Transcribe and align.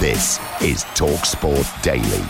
This 0.00 0.38
is 0.62 0.84
TalkSport 0.94 1.82
Daily. 1.82 2.22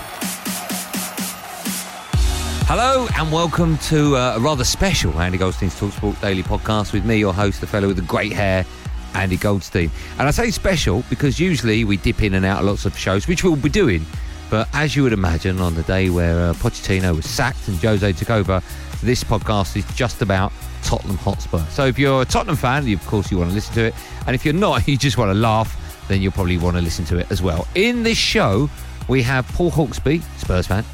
Hello 2.65 3.07
and 3.15 3.31
welcome 3.31 3.77
to 3.89 4.17
uh, 4.17 4.37
a 4.37 4.41
rather 4.41 4.65
special 4.65 5.21
Andy 5.21 5.37
Goldstein's 5.37 5.79
Talksport 5.79 6.19
Daily 6.23 6.43
podcast 6.43 6.95
with 6.95 7.05
me, 7.05 7.19
your 7.19 7.35
host, 7.35 7.61
the 7.61 7.67
fellow 7.67 7.87
with 7.87 7.99
the 7.99 8.05
great 8.05 8.33
hair, 8.33 8.65
Andy 9.13 9.37
Goldstein. 9.37 9.91
And 10.19 10.27
I 10.27 10.31
say 10.31 10.51
special 10.51 11.05
because 11.11 11.39
usually 11.39 11.85
we 11.85 11.99
dip 11.99 12.23
in 12.23 12.33
and 12.33 12.47
out 12.47 12.61
of 12.61 12.65
lots 12.65 12.87
of 12.87 12.97
shows, 12.97 13.29
which 13.29 13.45
we'll 13.45 13.55
be 13.55 13.69
doing. 13.69 14.07
But 14.49 14.67
as 14.73 14.97
you 14.97 15.03
would 15.03 15.13
imagine, 15.13 15.61
on 15.61 15.75
the 15.75 15.83
day 15.83 16.09
where 16.09 16.49
uh, 16.49 16.55
Pochettino 16.55 17.15
was 17.17 17.27
sacked 17.27 17.69
and 17.69 17.77
Jose 17.77 18.13
took 18.15 18.31
over, 18.31 18.63
this 19.03 19.23
podcast 19.23 19.77
is 19.77 19.85
just 19.95 20.23
about 20.23 20.53
Tottenham 20.85 21.19
Hotspur. 21.19 21.63
So 21.69 21.85
if 21.85 21.99
you're 21.99 22.23
a 22.23 22.25
Tottenham 22.25 22.57
fan, 22.57 22.91
of 22.91 23.07
course 23.07 23.31
you 23.31 23.37
want 23.37 23.51
to 23.51 23.55
listen 23.55 23.75
to 23.75 23.85
it. 23.89 23.95
And 24.27 24.35
if 24.35 24.47
you're 24.47 24.55
not, 24.55 24.89
you 24.89 24.97
just 24.97 25.19
want 25.19 25.29
to 25.29 25.35
laugh, 25.35 25.78
then 26.09 26.21
you'll 26.23 26.33
probably 26.33 26.59
want 26.59 26.77
to 26.77 26.83
listen 26.83 27.05
to 27.07 27.19
it 27.19 27.31
as 27.31 27.41
well. 27.43 27.67
In 27.75 28.03
this 28.03 28.19
show, 28.19 28.69
we 29.09 29.23
have 29.23 29.47
Paul 29.49 29.71
Hawksbee, 29.71 30.23
Spurs 30.39 30.67
fan, 30.67 30.85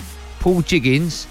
Paul 0.40 0.62
Jiggins, 0.62 1.26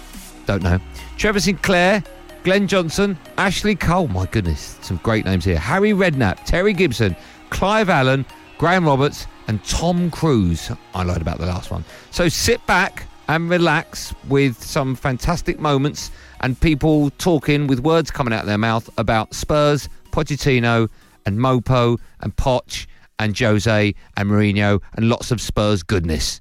don't 0.46 0.62
know, 0.62 0.78
Trevor 1.16 1.40
Sinclair, 1.40 2.02
Glenn 2.42 2.66
Johnson, 2.68 3.16
Ashley 3.38 3.74
Cole, 3.74 4.08
my 4.08 4.26
goodness, 4.26 4.78
some 4.82 4.98
great 4.98 5.24
names 5.24 5.44
here, 5.44 5.58
Harry 5.58 5.92
Redknapp, 5.92 6.44
Terry 6.44 6.72
Gibson, 6.72 7.16
Clive 7.50 7.88
Allen, 7.88 8.26
Graham 8.58 8.86
Roberts, 8.86 9.26
and 9.48 9.62
Tom 9.64 10.10
Cruise. 10.10 10.70
I 10.94 11.02
lied 11.02 11.22
about 11.22 11.38
the 11.38 11.46
last 11.46 11.70
one. 11.70 11.84
So 12.10 12.28
sit 12.28 12.64
back 12.66 13.06
and 13.28 13.48
relax 13.48 14.14
with 14.28 14.62
some 14.62 14.94
fantastic 14.94 15.58
moments 15.58 16.10
and 16.40 16.60
people 16.60 17.10
talking 17.10 17.66
with 17.66 17.80
words 17.80 18.10
coming 18.10 18.34
out 18.34 18.40
of 18.40 18.46
their 18.46 18.58
mouth 18.58 18.90
about 18.98 19.34
Spurs, 19.34 19.88
Pochettino, 20.10 20.88
and 21.26 21.38
Mopo, 21.38 21.98
and 22.20 22.36
Poch, 22.36 22.86
and 23.18 23.38
Jose, 23.38 23.94
and 24.16 24.30
Mourinho, 24.30 24.82
and 24.94 25.08
lots 25.08 25.30
of 25.30 25.40
Spurs 25.40 25.82
goodness. 25.82 26.40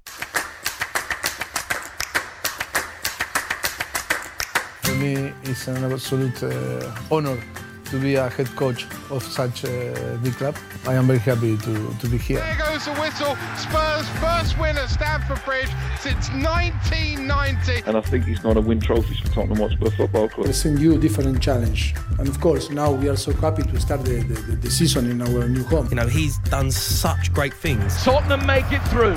For 4.81 4.95
me, 4.95 5.33
it's 5.43 5.67
an 5.67 5.91
absolute 5.91 6.43
uh, 6.43 6.95
honor 7.11 7.37
to 7.85 7.99
be 7.99 8.15
a 8.15 8.29
head 8.29 8.47
coach 8.55 8.85
of 9.09 9.23
such 9.23 9.63
a 9.63 10.19
big 10.23 10.33
club. 10.33 10.55
I 10.87 10.95
am 10.95 11.07
very 11.07 11.19
happy 11.19 11.57
to, 11.57 11.93
to 11.93 12.07
be 12.07 12.17
here. 12.17 12.39
There 12.39 12.57
goes 12.57 12.85
the 12.85 12.93
whistle. 12.93 13.35
Spurs' 13.57 14.09
first 14.19 14.59
win 14.59 14.77
at 14.77 14.89
Stamford 14.89 15.43
Bridge 15.45 15.69
since 15.99 16.29
1990. 16.29 17.83
And 17.85 17.97
I 17.97 18.01
think 18.01 18.25
he's 18.25 18.39
going 18.39 18.55
to 18.55 18.61
win 18.61 18.79
trophies 18.79 19.19
for 19.19 19.27
Tottenham 19.27 19.57
Hotspur 19.57 19.89
Football 19.91 20.29
Club. 20.29 20.45
Present 20.45 20.79
you 20.79 20.95
a 20.95 20.97
different 20.97 21.41
challenge. 21.41 21.95
And 22.19 22.27
of 22.27 22.39
course, 22.39 22.69
now 22.69 22.91
we 22.91 23.09
are 23.09 23.15
so 23.15 23.31
happy 23.33 23.63
to 23.63 23.79
start 23.79 24.03
the, 24.03 24.21
the, 24.23 24.55
the 24.55 24.71
season 24.71 25.09
in 25.09 25.21
our 25.21 25.47
new 25.47 25.63
home. 25.63 25.87
You 25.89 25.95
know, 25.95 26.07
he's 26.07 26.37
done 26.39 26.71
such 26.71 27.33
great 27.33 27.53
things. 27.53 28.03
Tottenham 28.03 28.45
make 28.45 28.71
it 28.71 28.81
through 28.89 29.15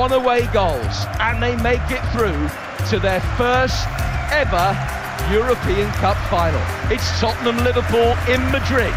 on 0.00 0.12
away 0.12 0.48
goals, 0.52 1.06
and 1.20 1.42
they 1.42 1.56
make 1.62 1.80
it 1.90 2.02
through 2.12 2.48
to 2.90 2.98
their 2.98 3.20
first 3.36 3.86
ever 4.30 5.05
European 5.30 5.90
Cup 5.92 6.16
final. 6.28 6.60
It's 6.90 7.20
Tottenham 7.20 7.56
Liverpool 7.64 8.16
in 8.32 8.40
Madrid 8.50 8.94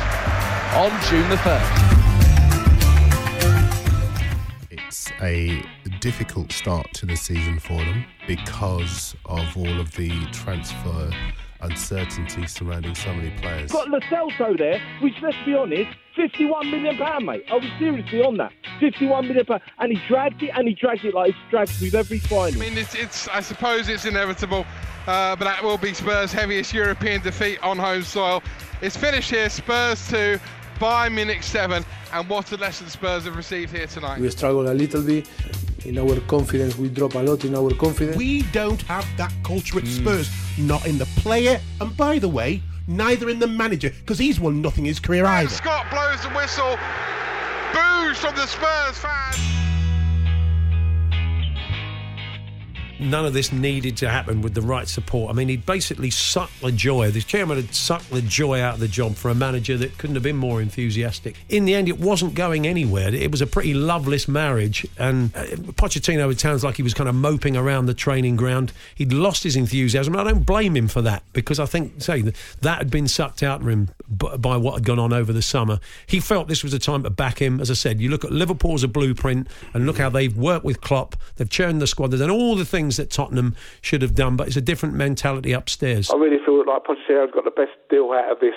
on 0.76 0.92
June 1.10 1.28
the 1.30 1.38
1st. 1.38 1.86
It's 4.70 5.12
a 5.22 5.64
difficult 6.00 6.52
start 6.52 6.88
to 6.94 7.06
the 7.06 7.16
season 7.16 7.60
for 7.60 7.78
them 7.78 8.06
because 8.28 9.16
of 9.26 9.58
all 9.58 9.80
of 9.80 9.96
the 9.96 10.12
transfer 10.32 11.12
uncertainty 11.62 12.48
surrounding 12.48 12.96
so 12.96 13.14
many 13.14 13.32
players. 13.42 13.72
Got 13.72 13.90
Lo 13.90 14.00
Celso 14.00 14.58
there, 14.58 14.82
which 15.02 15.16
let's 15.22 15.38
be 15.46 15.54
honest, 15.54 15.90
51 16.20 16.70
million 16.70 16.98
pound, 16.98 17.26
mate. 17.26 17.46
I 17.50 17.56
was 17.56 17.70
seriously 17.80 18.22
on 18.22 18.36
that. 18.38 18.52
51 18.82 19.28
million 19.28 19.46
pound, 19.46 19.62
and 19.78 19.94
he 19.94 20.02
dragged 20.06 20.44
it, 20.44 20.50
and 20.54 20.68
he 20.68 20.74
dragged 20.74 21.06
it 21.06 21.14
like 21.14 21.34
he's 21.34 21.50
dragged 21.50 21.82
with 21.82 21.96
every 21.96 22.20
final. 22.20 22.62
I 22.62 22.66
mean, 22.66 22.78
it's, 22.78 22.94
it's 22.94 23.30
I 23.30 23.40
suppose 23.40 23.88
it's 23.88 24.04
inevitable, 24.04 24.66
uh, 25.08 25.38
but 25.38 25.46
that 25.46 25.64
will 25.64 25.78
be 25.78 25.94
Spurs' 25.94 26.34
heaviest 26.34 26.74
European 26.74 27.22
defeat 27.22 27.64
on 27.64 27.78
home 27.78 28.04
soil. 28.04 28.44
It's 28.82 28.98
finished 28.98 29.32
here. 29.32 29.50
Spurs 29.50 30.10
two, 30.10 30.38
Bayern 30.78 31.14
Munich 31.14 31.42
seven, 31.42 31.86
and 32.12 32.28
what 32.28 32.52
a 32.52 32.58
lesson 32.58 32.88
Spurs 32.88 33.24
have 33.24 33.38
received 33.38 33.74
here 33.74 33.88
tonight. 33.88 34.20
We 34.20 34.30
struggle 34.30 34.70
a 34.70 34.74
little 34.74 35.02
bit. 35.02 35.30
In 35.86 35.98
our 35.98 36.20
confidence, 36.22 36.78
we 36.78 36.90
drop 36.90 37.16
a 37.16 37.20
lot 37.20 37.46
in 37.46 37.56
our 37.56 37.74
confidence. 37.76 38.18
We 38.18 38.42
don't 38.52 38.82
have 38.82 39.08
that 39.16 39.32
culture 39.46 39.80
at 39.80 39.88
Spurs. 39.88 40.30
Not 40.58 40.86
in 40.86 40.98
the 40.98 41.06
player, 41.16 41.62
and 41.80 41.96
by 41.96 42.20
the 42.20 42.28
way, 42.28 42.62
neither 42.90 43.30
in 43.30 43.40
the 43.40 43.48
manager, 43.48 43.90
because 43.90 44.20
he's 44.20 44.40
won 44.40 44.62
nothing 44.62 44.86
in 44.86 44.90
his 44.90 45.00
career 45.00 45.26
either. 45.26 45.50
Scott 45.50 45.86
blows 45.90 46.22
the 46.22 46.30
whistle. 46.30 46.78
Boos 47.74 48.18
from 48.18 48.36
the 48.36 48.48
Spurs 48.48 48.98
fans. 48.98 49.49
None 53.00 53.26
of 53.26 53.34
this 53.34 53.52
needed 53.52 53.96
to 53.98 54.10
happen 54.10 54.42
with 54.42 54.54
the 54.54 54.62
right 54.62 54.88
support. 54.88 55.32
I 55.32 55.34
mean, 55.34 55.48
he 55.48 55.58
basically 55.58 56.10
sucked 56.10 56.62
the 56.62 56.72
joy. 56.72 57.12
The 57.12 57.22
chairman 57.22 57.58
had 57.58 57.74
sucked 57.74 58.10
the 58.10 58.22
joy 58.22 58.62
out 58.62 58.76
of 58.76 58.80
the 58.80 58.88
job 58.88 59.16
for 59.16 59.30
a 59.30 59.36
manager 59.36 59.78
that 59.78 59.98
couldn't 59.98 60.16
have 60.16 60.24
been 60.24 60.36
more 60.36 60.62
enthusiastic. 60.62 61.38
In 61.48 61.66
the 61.66 61.76
end, 61.76 61.88
it 61.88 62.00
wasn't 62.00 62.34
going 62.34 62.68
anywhere. 62.68 63.14
It 63.14 63.32
was 63.32 63.42
a 63.42 63.48
pretty 63.48 63.74
loveless 63.74 64.28
marriage. 64.28 64.86
And 64.98 65.36
uh, 65.36 65.46
Pochettino, 65.74 66.32
it 66.32 66.40
sounds 66.40 66.64
like 66.64 66.76
he 66.76 66.84
was 66.84 66.94
kind 66.94 67.08
of 67.08 67.16
moping 67.16 67.56
around 67.56 67.86
the 67.86 67.94
training 67.94 68.36
ground. 68.36 68.74
He'd 68.96 69.14
lost 69.14 69.44
his 69.44 69.56
enthusiasm. 69.56 70.16
I 70.16 70.24
don't 70.24 70.46
blame 70.46 70.76
him 70.76 70.88
for 70.88 71.02
that 71.02 71.24
because 71.32 71.60
I 71.60 71.66
think, 71.66 72.02
say, 72.02 72.22
that 72.22 72.78
had 72.78 72.92
been 72.92 73.08
sucked 73.08 73.44
out 73.44 73.62
of 73.62 73.68
him 73.68 73.90
by 74.10 74.58
what 74.58 74.74
had 74.74 74.84
gone 74.84 75.00
on 75.00 75.14
over 75.14 75.32
the 75.32 75.42
summer. 75.42 75.80
He 76.06 76.20
felt 76.20 76.48
this 76.48 76.64
was 76.64 76.74
a 76.74 76.80
time 76.80 77.04
to 77.04 77.10
back 77.10 77.40
him. 77.40 77.62
As 77.62 77.72
I 77.72 77.76
said, 77.76 78.02
you 78.02 78.10
look 78.10 78.26
at 78.26 78.32
Liverpool 78.32 78.74
as 78.74 78.84
a 78.84 78.88
blueprint 78.88 79.48
and 79.74 79.86
look 79.86 79.98
how 79.98 80.10
they've 80.10 80.36
worked 80.36 80.66
with 80.66 80.82
Klopp. 80.82 81.16
They've 81.38 81.50
churned 81.50 81.82
the 81.82 81.88
squad. 81.88 82.12
They've 82.12 82.20
done 82.20 82.30
all 82.30 82.56
the 82.56 82.66
things 82.66 82.89
that 82.98 83.10
Tottenham 83.10 83.56
should 83.82 84.02
have 84.02 84.16
done, 84.16 84.36
but 84.36 84.48
it's 84.48 84.58
a 84.58 84.62
different 84.62 84.96
mentality 84.96 85.52
upstairs. 85.52 86.10
I 86.10 86.18
really 86.18 86.44
feel 86.46 86.66
like 86.66 86.84
Pochettino's 86.84 87.32
got 87.34 87.46
the 87.46 87.52
best 87.52 87.72
deal 87.90 88.12
out 88.12 88.32
of 88.32 88.40
this 88.40 88.56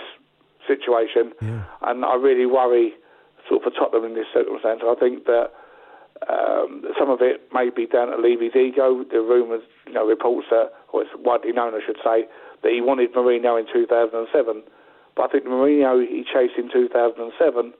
situation, 0.67 1.33
yeah. 1.41 1.65
and 1.83 2.05
I 2.05 2.15
really 2.15 2.47
worry 2.47 2.95
sort 3.49 3.65
of 3.65 3.73
for 3.73 3.79
Tottenham 3.79 4.11
in 4.11 4.15
this 4.15 4.27
circumstance. 4.33 4.83
I 4.85 4.95
think 4.95 5.25
that 5.27 5.53
um, 6.29 6.85
some 6.99 7.11
of 7.11 7.21
it 7.21 7.43
may 7.53 7.71
be 7.71 7.87
down 7.87 8.09
to 8.09 8.17
Levy's 8.17 8.55
ego. 8.55 9.05
The 9.05 9.21
rumours, 9.21 9.63
you 9.87 9.93
know, 9.93 10.07
reports 10.07 10.49
that, 10.51 10.73
or 10.93 11.03
it's 11.03 11.11
widely 11.19 11.53
known, 11.53 11.75
I 11.75 11.81
should 11.85 11.99
say, 12.05 12.27
that 12.63 12.73
he 12.73 12.81
wanted 12.81 13.13
Mourinho 13.15 13.59
in 13.59 13.67
2007. 13.73 14.63
But 15.17 15.23
I 15.23 15.29
think 15.29 15.45
the 15.45 15.51
Mourinho 15.51 16.07
he 16.07 16.25
chased 16.25 16.55
in 16.57 16.71
2007 16.71 17.75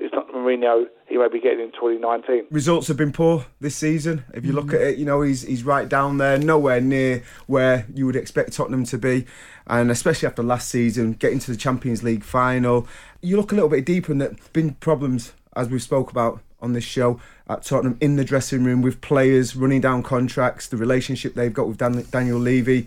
it's 0.00 0.14
not 0.14 0.28
Mourinho 0.28 0.86
he 1.08 1.18
may 1.18 1.28
be 1.28 1.40
getting 1.40 1.60
in 1.60 1.72
2019. 1.72 2.46
Results 2.50 2.88
have 2.88 2.96
been 2.96 3.12
poor 3.12 3.44
this 3.60 3.76
season. 3.76 4.24
If 4.32 4.46
you 4.46 4.52
look 4.52 4.68
mm. 4.68 4.74
at 4.74 4.80
it, 4.80 4.98
you 4.98 5.04
know 5.04 5.22
he's 5.22 5.42
he's 5.42 5.64
right 5.64 5.88
down 5.88 6.18
there, 6.18 6.38
nowhere 6.38 6.80
near 6.80 7.22
where 7.46 7.86
you 7.92 8.06
would 8.06 8.16
expect 8.16 8.52
Tottenham 8.52 8.84
to 8.84 8.98
be, 8.98 9.26
and 9.66 9.90
especially 9.90 10.28
after 10.28 10.42
last 10.42 10.68
season, 10.68 11.12
getting 11.12 11.38
to 11.40 11.50
the 11.50 11.56
Champions 11.56 12.02
League 12.02 12.24
final. 12.24 12.86
You 13.20 13.36
look 13.36 13.52
a 13.52 13.54
little 13.54 13.68
bit 13.68 13.84
deeper, 13.84 14.12
and 14.12 14.20
there's 14.20 14.36
been 14.52 14.74
problems 14.74 15.32
as 15.56 15.68
we 15.68 15.78
spoke 15.78 16.10
about 16.10 16.40
on 16.60 16.72
this 16.72 16.84
show 16.84 17.20
at 17.48 17.62
Tottenham 17.62 17.98
in 18.00 18.16
the 18.16 18.24
dressing 18.24 18.64
room 18.64 18.82
with 18.82 19.00
players 19.00 19.56
running 19.56 19.80
down 19.80 20.02
contracts, 20.02 20.68
the 20.68 20.76
relationship 20.76 21.34
they've 21.34 21.52
got 21.52 21.68
with 21.68 21.78
Dan, 21.78 22.04
Daniel 22.10 22.38
Levy. 22.38 22.86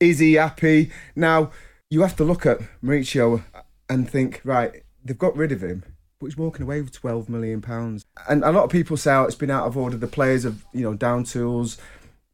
Is 0.00 0.18
he 0.18 0.34
happy 0.34 0.90
now? 1.14 1.50
You 1.90 2.00
have 2.00 2.16
to 2.16 2.24
look 2.24 2.46
at 2.46 2.58
Mauricio 2.82 3.44
and 3.88 4.10
think, 4.10 4.40
right, 4.44 4.82
they've 5.04 5.18
got 5.18 5.36
rid 5.36 5.52
of 5.52 5.62
him, 5.62 5.84
but 6.22 6.28
he's 6.28 6.36
walking 6.36 6.62
away 6.62 6.80
with 6.80 6.92
twelve 6.92 7.28
million 7.28 7.60
pounds. 7.60 8.06
And 8.28 8.44
a 8.44 8.52
lot 8.52 8.62
of 8.62 8.70
people 8.70 8.96
say 8.96 9.12
oh, 9.12 9.24
it's 9.24 9.34
been 9.34 9.50
out 9.50 9.66
of 9.66 9.76
order. 9.76 9.96
The 9.96 10.06
players 10.06 10.44
have 10.44 10.64
you 10.72 10.82
know 10.82 10.94
down 10.94 11.24
tools, 11.24 11.78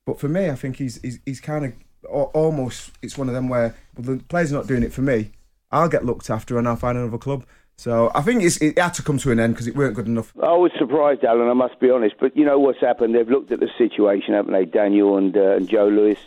but 0.05 0.20
for 0.20 0.29
me, 0.29 0.50
I 0.50 0.55
think 0.55 0.76
he's 0.76 1.00
he's, 1.00 1.19
he's 1.25 1.40
kind 1.40 1.64
of 1.64 1.73
almost 2.11 2.93
it's 3.00 3.17
one 3.17 3.29
of 3.29 3.35
them 3.35 3.49
where 3.49 3.75
well, 3.96 4.17
the 4.17 4.23
players 4.25 4.52
are 4.52 4.56
not 4.56 4.67
doing 4.67 4.82
it 4.82 4.93
for 4.93 5.00
me. 5.00 5.31
I'll 5.73 5.88
get 5.88 6.05
looked 6.05 6.29
after 6.29 6.58
and 6.58 6.69
I'll 6.69 6.76
find 6.76 6.99
another 6.99 7.17
club. 7.17 7.46
So 7.76 8.11
I 8.14 8.20
think 8.20 8.43
it 8.43 8.79
had 8.79 8.93
to 8.94 9.02
come 9.02 9.19
to 9.19 9.31
an 9.31 9.40
end 9.40 9.55
because 9.55 9.69
it 9.69 9.76
weren't 9.76 9.94
good 9.94 10.06
enough. 10.06 10.35
I 10.43 10.52
was 10.52 10.73
surprised, 10.79 11.25
Alan. 11.25 11.49
I 11.49 11.55
must 11.55 11.81
be 11.81 11.90
honest, 11.90 12.17
but 12.20 12.37
you 12.37 12.44
know 12.44 12.58
what's 12.58 12.81
happened? 12.81 13.14
They've 13.14 13.29
looked 13.29 13.52
at 13.52 13.61
the 13.61 13.70
situation, 13.79 14.35
haven't 14.35 14.52
they? 14.52 14.67
Daniel 14.67 15.17
and 15.17 15.35
uh, 15.35 15.56
and 15.56 15.67
Joe 15.67 15.88
Lewis. 15.88 16.19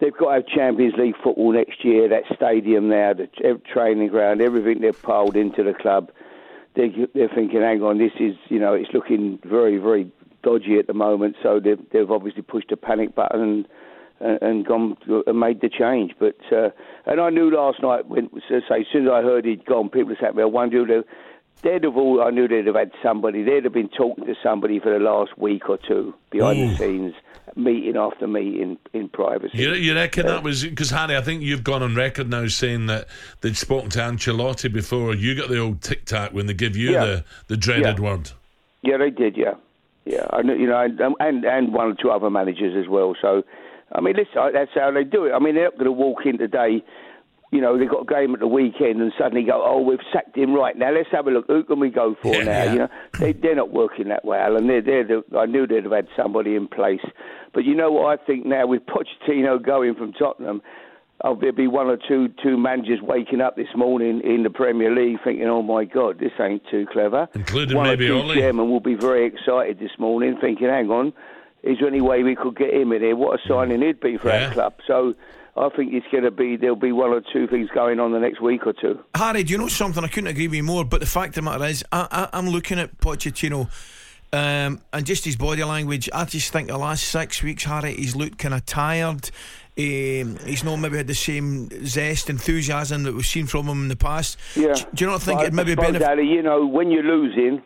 They've 0.00 0.16
got 0.16 0.28
to 0.28 0.34
have 0.36 0.46
Champions 0.46 0.94
League 0.96 1.16
football 1.22 1.52
next 1.52 1.84
year. 1.84 2.08
That 2.08 2.22
stadium 2.34 2.88
now, 2.88 3.12
the 3.12 3.28
training 3.70 4.08
ground, 4.08 4.40
everything 4.40 4.80
they've 4.80 5.02
piled 5.02 5.36
into 5.36 5.62
the 5.62 5.74
club. 5.74 6.10
They're, 6.78 6.88
they're 7.14 7.34
thinking, 7.34 7.60
hang 7.60 7.82
on, 7.82 7.98
this 7.98 8.12
is 8.18 8.36
you 8.48 8.58
know 8.58 8.72
it's 8.72 8.88
looking 8.94 9.38
very 9.44 9.76
very 9.76 10.10
dodgy 10.42 10.78
at 10.78 10.86
the 10.86 10.94
moment. 10.94 11.36
So 11.42 11.60
they've, 11.62 11.78
they've 11.92 12.10
obviously 12.10 12.42
pushed 12.42 12.72
a 12.72 12.76
panic 12.76 13.14
button. 13.14 13.40
And, 14.20 14.42
and 14.42 14.66
gone 14.66 14.96
and 15.28 15.38
made 15.38 15.60
the 15.60 15.68
change. 15.68 16.10
But 16.18 16.34
uh, 16.50 16.70
and 17.06 17.20
I 17.20 17.30
knew 17.30 17.54
last 17.54 17.80
night 17.80 18.08
when 18.08 18.28
say 18.48 18.80
as 18.80 18.86
soon 18.92 19.06
as 19.06 19.12
I 19.12 19.22
heard 19.22 19.44
he'd 19.44 19.64
gone, 19.64 19.90
people 19.90 20.16
sat 20.20 20.34
there. 20.34 20.42
I 20.44 20.48
wondered 20.48 21.04
they'd 21.62 21.84
have 21.84 21.96
all. 21.96 22.22
I 22.22 22.30
knew 22.30 22.48
they'd 22.48 22.66
have 22.66 22.76
had 22.76 22.92
somebody. 23.02 23.42
They'd 23.42 23.64
have 23.64 23.72
been 23.72 23.88
talking 23.88 24.26
to 24.26 24.34
somebody 24.42 24.80
for 24.80 24.92
the 24.92 24.98
last 24.98 25.38
week 25.38 25.68
or 25.68 25.78
two 25.78 26.14
behind 26.30 26.58
Ooh. 26.58 26.68
the 26.68 26.74
mm. 26.74 26.78
scenes, 26.78 27.14
meeting 27.56 27.96
after 27.96 28.26
meeting 28.26 28.78
in 28.92 29.08
privacy. 29.08 29.58
You, 29.58 29.74
you 29.74 29.94
reckon 29.94 30.26
that 30.26 30.42
was 30.42 30.64
because 30.64 30.90
Harry? 30.90 31.16
I 31.16 31.20
think 31.20 31.42
you've 31.42 31.64
gone 31.64 31.82
on 31.82 31.94
record 31.94 32.28
now 32.28 32.46
saying 32.46 32.86
that 32.86 33.08
they'd 33.40 33.56
spoken 33.56 33.90
to 33.90 33.98
Ancelotti 34.00 34.72
before. 34.72 35.14
You 35.14 35.34
got 35.34 35.48
the 35.48 35.58
old 35.58 35.82
tic 35.82 36.04
tac 36.04 36.32
when 36.32 36.46
they 36.46 36.54
give 36.54 36.76
you 36.76 36.92
yeah. 36.92 37.04
the 37.04 37.24
the 37.48 37.56
dreaded 37.56 37.98
yeah. 37.98 38.04
word. 38.04 38.30
Yeah, 38.82 38.96
they 38.96 39.10
did. 39.10 39.36
Yeah, 39.36 39.54
yeah. 40.04 40.26
I 40.30 40.42
know. 40.42 40.54
You 40.54 40.66
know, 40.66 40.78
um, 41.04 41.16
and 41.20 41.44
and 41.44 41.72
one 41.72 41.92
or 41.92 41.94
two 41.94 42.10
other 42.10 42.30
managers 42.30 42.76
as 42.76 42.88
well. 42.88 43.14
So 43.20 43.42
I 43.92 44.00
mean, 44.00 44.16
listen, 44.16 44.52
that's 44.52 44.70
how 44.74 44.90
they 44.90 45.04
do 45.04 45.24
it. 45.24 45.32
I 45.32 45.38
mean, 45.38 45.54
they're 45.54 45.64
not 45.64 45.74
going 45.74 45.86
to 45.86 45.92
walk 45.92 46.26
in 46.26 46.38
today. 46.38 46.84
You 47.50 47.60
know, 47.62 47.78
they've 47.78 47.88
got 47.88 48.02
a 48.02 48.04
game 48.04 48.34
at 48.34 48.40
the 48.40 48.46
weekend 48.46 49.00
and 49.00 49.12
suddenly 49.18 49.42
go, 49.42 49.62
oh, 49.64 49.80
we've 49.80 49.98
sacked 50.12 50.36
him 50.36 50.52
right 50.52 50.76
now. 50.76 50.92
Let's 50.92 51.08
have 51.12 51.26
a 51.26 51.30
look. 51.30 51.46
Who 51.46 51.64
can 51.64 51.80
we 51.80 51.88
go 51.88 52.14
for 52.20 52.34
yeah, 52.34 52.42
now? 52.44 52.62
Yeah. 52.62 52.72
You 52.72 52.78
know, 52.78 52.88
they, 53.18 53.32
they're 53.32 53.56
not 53.56 53.72
working 53.72 54.08
that 54.08 54.24
well, 54.24 54.56
and 54.56 54.68
they're, 54.68 54.82
they're 54.82 55.04
the, 55.04 55.22
I 55.38 55.46
knew 55.46 55.66
they'd 55.66 55.84
have 55.84 55.92
had 55.92 56.08
somebody 56.16 56.56
in 56.56 56.68
place. 56.68 57.04
But 57.54 57.64
you 57.64 57.74
know 57.74 57.90
what 57.90 58.20
I 58.20 58.22
think 58.22 58.44
now 58.44 58.66
with 58.66 58.82
Pochettino 58.86 59.64
going 59.64 59.94
from 59.94 60.12
Tottenham, 60.12 60.60
oh, 61.24 61.36
there'll 61.36 61.54
be 61.54 61.66
one 61.66 61.86
or 61.86 61.96
two 61.96 62.28
two 62.42 62.58
managers 62.58 63.00
waking 63.02 63.40
up 63.40 63.56
this 63.56 63.74
morning 63.74 64.20
in 64.22 64.42
the 64.42 64.50
Premier 64.50 64.94
League 64.94 65.18
thinking, 65.24 65.46
"Oh 65.46 65.62
my 65.62 65.84
God, 65.84 66.18
this 66.18 66.32
ain't 66.38 66.62
too 66.70 66.86
clever." 66.92 67.28
Including 67.34 67.78
one 67.78 67.86
maybe 67.86 68.10
or 68.10 68.22
two 68.22 68.34
chairman 68.34 68.68
will 68.68 68.80
be 68.80 68.94
very 68.94 69.26
excited 69.26 69.78
this 69.78 69.98
morning, 69.98 70.36
thinking, 70.40 70.68
"Hang 70.68 70.90
on, 70.90 71.14
is 71.62 71.78
there 71.78 71.88
any 71.88 72.00
way 72.00 72.22
we 72.22 72.36
could 72.36 72.56
get 72.56 72.72
him 72.72 72.92
in 72.92 73.02
here? 73.02 73.16
What 73.16 73.40
a 73.40 73.48
signing 73.48 73.82
he'd 73.82 74.00
be 74.00 74.16
for 74.16 74.28
yeah. 74.28 74.46
our 74.46 74.52
club. 74.52 74.74
So 74.86 75.14
I 75.58 75.68
think 75.70 75.92
it's 75.92 76.06
going 76.12 76.24
to 76.24 76.30
be 76.30 76.56
there'll 76.56 76.76
be 76.76 76.92
one 76.92 77.10
or 77.10 77.20
two 77.32 77.46
things 77.48 77.68
going 77.74 77.98
on 77.98 78.12
the 78.12 78.20
next 78.20 78.40
week 78.40 78.66
or 78.66 78.72
two. 78.72 79.00
Harry, 79.14 79.42
do 79.42 79.52
you 79.52 79.58
know 79.58 79.68
something? 79.68 80.04
I 80.04 80.08
couldn't 80.08 80.28
agree 80.28 80.46
with 80.46 80.56
you 80.56 80.62
more. 80.62 80.84
But 80.84 81.00
the 81.00 81.06
fact 81.06 81.30
of 81.30 81.34
the 81.36 81.42
matter 81.42 81.64
is, 81.64 81.84
I, 81.90 82.28
am 82.32 82.48
looking 82.48 82.78
at 82.78 82.98
Pochettino. 82.98 83.68
Um, 84.30 84.82
and 84.92 85.06
just 85.06 85.24
his 85.24 85.36
body 85.36 85.64
language, 85.64 86.10
I 86.12 86.26
just 86.26 86.52
think 86.52 86.68
the 86.68 86.76
last 86.76 87.04
six 87.04 87.42
weeks, 87.42 87.64
Harry, 87.64 87.94
he's 87.94 88.14
looked 88.14 88.38
kind 88.38 88.52
of 88.52 88.66
tired. 88.66 89.30
Um, 89.78 90.38
he's 90.44 90.62
not 90.64 90.76
maybe 90.76 90.98
had 90.98 91.06
the 91.06 91.14
same 91.14 91.70
zest, 91.86 92.28
enthusiasm 92.28 93.04
that 93.04 93.14
we've 93.14 93.24
seen 93.24 93.46
from 93.46 93.66
him 93.66 93.82
in 93.82 93.88
the 93.88 93.96
past. 93.96 94.36
Yeah. 94.54 94.74
Do, 94.74 94.84
do 94.92 95.04
you 95.04 95.10
not 95.10 95.22
think 95.22 95.40
it 95.40 95.54
maybe 95.54 95.74
benefit? 95.74 96.00
Daddy, 96.00 96.26
you 96.26 96.42
know, 96.42 96.66
when 96.66 96.90
you're 96.90 97.04
losing, 97.04 97.62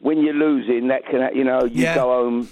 when 0.00 0.22
you're 0.22 0.34
losing, 0.34 0.88
that 0.88 1.06
can, 1.06 1.34
you 1.34 1.44
know, 1.44 1.64
you 1.64 1.84
yeah. 1.84 1.94
go 1.94 2.04
home 2.04 2.48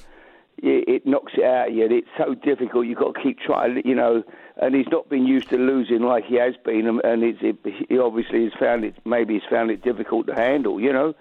it, 0.62 1.06
knocks 1.06 1.32
it 1.36 1.44
out 1.44 1.68
of 1.68 1.74
you. 1.74 1.86
It's 1.86 2.08
so 2.18 2.34
difficult. 2.34 2.86
You've 2.86 2.98
got 2.98 3.14
to 3.14 3.22
keep 3.22 3.38
trying, 3.40 3.82
you 3.84 3.94
know. 3.94 4.22
And 4.56 4.74
he's 4.74 4.88
not 4.90 5.08
been 5.08 5.26
used 5.26 5.48
to 5.50 5.56
losing 5.56 6.02
like 6.02 6.24
he 6.24 6.36
has 6.36 6.54
been, 6.64 6.86
and 6.86 7.22
it's, 7.22 7.38
it, 7.42 7.56
he 7.88 7.98
obviously 7.98 8.44
has 8.44 8.52
found 8.58 8.84
it. 8.84 8.94
Maybe 9.04 9.34
he's 9.34 9.48
found 9.50 9.70
it 9.70 9.82
difficult 9.82 10.26
to 10.26 10.34
handle, 10.34 10.80
you 10.80 10.92
know. 10.92 11.14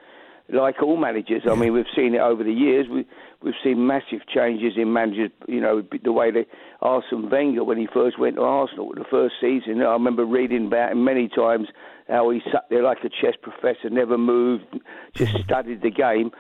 Like 0.52 0.82
all 0.82 0.98
managers, 0.98 1.44
I 1.48 1.54
mean, 1.54 1.74
we've 1.74 1.86
seen 1.96 2.16
it 2.16 2.22
over 2.22 2.44
the 2.44 2.52
years. 2.52 2.88
We, 2.90 3.06
we've 3.44 3.54
seen 3.64 3.86
massive 3.86 4.26
changes 4.28 4.74
in 4.78 4.92
managers. 4.92 5.30
You 5.48 5.62
know, 5.62 5.84
the 6.04 6.12
way 6.12 6.32
they 6.32 6.48
Arsene 6.82 7.30
Wenger 7.30 7.64
when 7.64 7.78
he 7.78 7.88
first 7.94 8.18
went 8.18 8.38
to 8.38 8.42
Arsenal, 8.42 8.92
the 8.96 9.06
first 9.10 9.36
season. 9.40 9.82
I 9.82 9.94
remember 9.94 10.26
reading 10.26 10.66
about 10.66 10.92
him 10.92 11.04
many 11.04 11.30
times 11.30 11.68
how 12.08 12.32
he 12.32 12.42
sat 12.52 12.66
there 12.72 12.82
like 12.82 13.04
a 13.04 13.10
chess 13.10 13.36
professor, 13.40 13.92
never 13.92 14.18
moved, 14.18 14.66
just 15.14 15.38
studied 15.44 15.84
the 15.84 15.92
game 15.92 16.32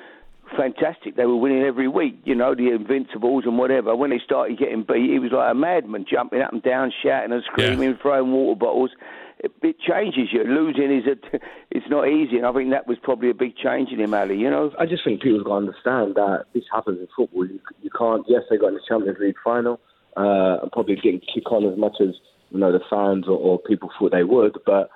fantastic. 0.55 1.15
They 1.15 1.25
were 1.25 1.35
winning 1.35 1.63
every 1.63 1.87
week, 1.87 2.19
you 2.23 2.35
know, 2.35 2.55
the 2.55 2.71
Invincibles 2.71 3.45
and 3.45 3.57
whatever. 3.57 3.95
When 3.95 4.09
they 4.09 4.19
started 4.23 4.57
getting 4.57 4.83
beat, 4.83 5.09
he 5.09 5.19
was 5.19 5.31
like 5.31 5.51
a 5.51 5.55
madman, 5.55 6.05
jumping 6.09 6.41
up 6.41 6.53
and 6.53 6.63
down, 6.63 6.91
shouting 7.03 7.31
and 7.31 7.43
screaming, 7.43 7.91
yeah. 7.91 8.01
throwing 8.01 8.31
water 8.31 8.59
bottles. 8.59 8.91
It, 9.39 9.51
it, 9.61 9.77
changes 9.79 10.29
you. 10.33 10.43
Losing 10.43 10.91
is 10.91 11.05
a, 11.07 11.39
it's 11.71 11.89
not 11.89 12.07
easy, 12.07 12.37
and 12.37 12.45
I 12.45 12.51
think 12.51 12.71
that 12.71 12.87
was 12.87 12.97
probably 13.01 13.29
a 13.29 13.33
big 13.33 13.55
change 13.55 13.89
in 13.91 13.99
him, 13.99 14.13
Ali. 14.13 14.37
You 14.37 14.49
know, 14.49 14.71
I 14.77 14.85
just 14.85 15.03
think 15.03 15.21
people 15.21 15.43
got 15.43 15.59
to 15.59 15.67
understand 15.67 16.15
that 16.15 16.45
this 16.53 16.65
happens 16.73 16.99
in 16.99 17.07
football. 17.15 17.45
You, 17.47 17.59
you 17.81 17.89
can't. 17.97 18.25
Yes, 18.27 18.43
they 18.49 18.57
got 18.57 18.69
in 18.69 18.73
the 18.75 18.81
Champions 18.87 19.17
League 19.19 19.37
final, 19.43 19.79
uh, 20.17 20.59
and 20.61 20.71
probably 20.71 20.95
didn't 20.95 21.23
kick 21.33 21.49
on 21.51 21.71
as 21.71 21.77
much 21.77 21.95
as 22.01 22.15
you 22.51 22.59
know 22.59 22.71
the 22.71 22.83
fans 22.89 23.27
or, 23.27 23.37
or 23.37 23.59
people 23.59 23.89
thought 23.97 24.11
they 24.11 24.23
would, 24.23 24.57
but 24.65 24.89